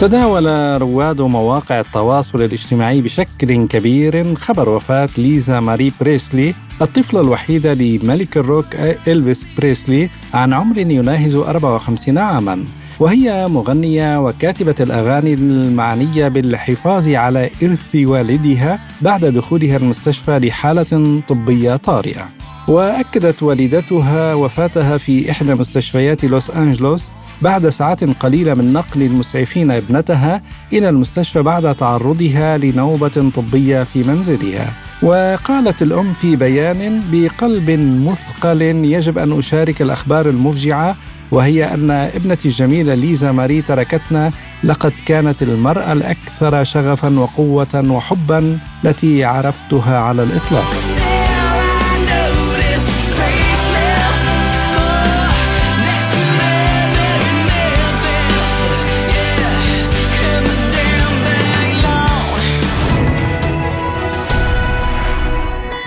تداول 0.01 0.47
رواد 0.83 1.21
مواقع 1.21 1.81
التواصل 1.81 2.43
الاجتماعي 2.43 3.01
بشكل 3.01 3.67
كبير 3.67 4.35
خبر 4.35 4.69
وفاة 4.69 5.09
ليزا 5.19 5.61
ماري 5.61 5.93
بريسلي 6.01 6.55
الطفلة 6.83 7.21
الوحيدة 7.21 7.75
لملك 7.75 8.37
الروك 8.37 8.77
إلفيس 9.09 9.47
بريسلي 9.57 10.11
عن 10.35 10.53
عمر 10.53 10.79
يناهز 10.79 11.35
54 11.35 12.19
عاماً. 12.19 12.65
وهي 13.01 13.49
مغنية 13.49 14.27
وكاتبة 14.27 14.75
الأغاني 14.81 15.35
المعنية 15.35 16.29
بالحفاظ 16.29 17.09
على 17.09 17.51
إرث 17.63 17.97
والدها 17.97 18.79
بعد 19.03 19.25
دخولها 19.25 19.77
المستشفى 19.77 20.39
لحالة 20.39 21.21
طبية 21.29 21.77
طارئة. 21.77 22.40
وأكدت 22.69 23.43
والدتها 23.43 24.35
وفاتها 24.35 24.99
في 24.99 25.31
إحدى 25.31 25.55
مستشفيات 25.55 26.25
لوس 26.25 26.51
أنجلوس 26.51 27.05
بعد 27.43 27.69
ساعات 27.69 28.05
قليلة 28.05 28.55
من 28.55 28.73
نقل 28.73 29.03
المسعفين 29.03 29.71
ابنتها 29.71 30.43
إلى 30.73 30.89
المستشفى 30.89 31.43
بعد 31.43 31.75
تعرضها 31.75 32.59
لنوبة 32.59 33.31
طبية 33.35 33.83
في 33.83 34.03
منزلها. 34.03 34.73
وقالت 35.03 35.83
الأم 35.83 36.13
في 36.13 36.37
بيان 36.37 37.03
بقلب 37.13 37.71
مثقل 38.07 38.63
يجب 38.63 39.19
أن 39.19 39.39
أشارك 39.39 39.83
الأخبار 39.83 40.29
المفجعة 40.29 40.97
وهي 41.31 41.75
أن 41.75 41.91
ابنتي 41.91 42.49
الجميلة 42.49 42.95
ليزا 42.95 43.33
ماري 43.33 43.63
تركتنا 43.63 44.33
لقد 44.65 44.93
كانت 45.07 45.43
المرأة 45.43 45.93
الأكثر 45.93 46.65
شغفا 46.65 47.19
وقوة 47.19 47.91
وحبا 47.91 48.59
التي 48.85 49.25
عرفتها 49.25 49.99
على 49.99 50.23
الإطلاق. 50.23 50.75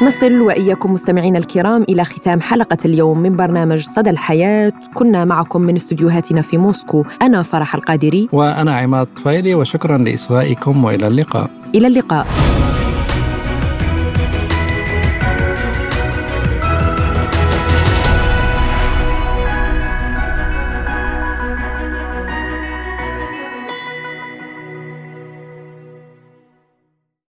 نصل 0.03 0.41
وإياكم 0.41 0.93
مستمعينا 0.93 1.37
الكرام 1.37 1.83
إلى 1.89 2.03
ختام 2.03 2.41
حلقة 2.41 2.77
اليوم 2.85 3.19
من 3.19 3.35
برنامج 3.35 3.85
صدى 3.85 4.09
الحياة. 4.09 4.73
كنا 4.93 5.25
معكم 5.25 5.61
من 5.61 5.75
استديوهاتنا 5.75 6.41
في 6.41 6.57
موسكو. 6.57 7.05
أنا 7.21 7.41
فرح 7.41 7.75
القادري. 7.75 8.29
وأنا 8.31 8.75
عماد 8.75 9.07
طفيلي 9.15 9.55
وشكرا 9.55 9.97
لإصغائكم 9.97 10.83
وإلى 10.83 11.07
اللقاء. 11.07 11.49
إلى 11.75 11.87
اللقاء. 11.87 12.27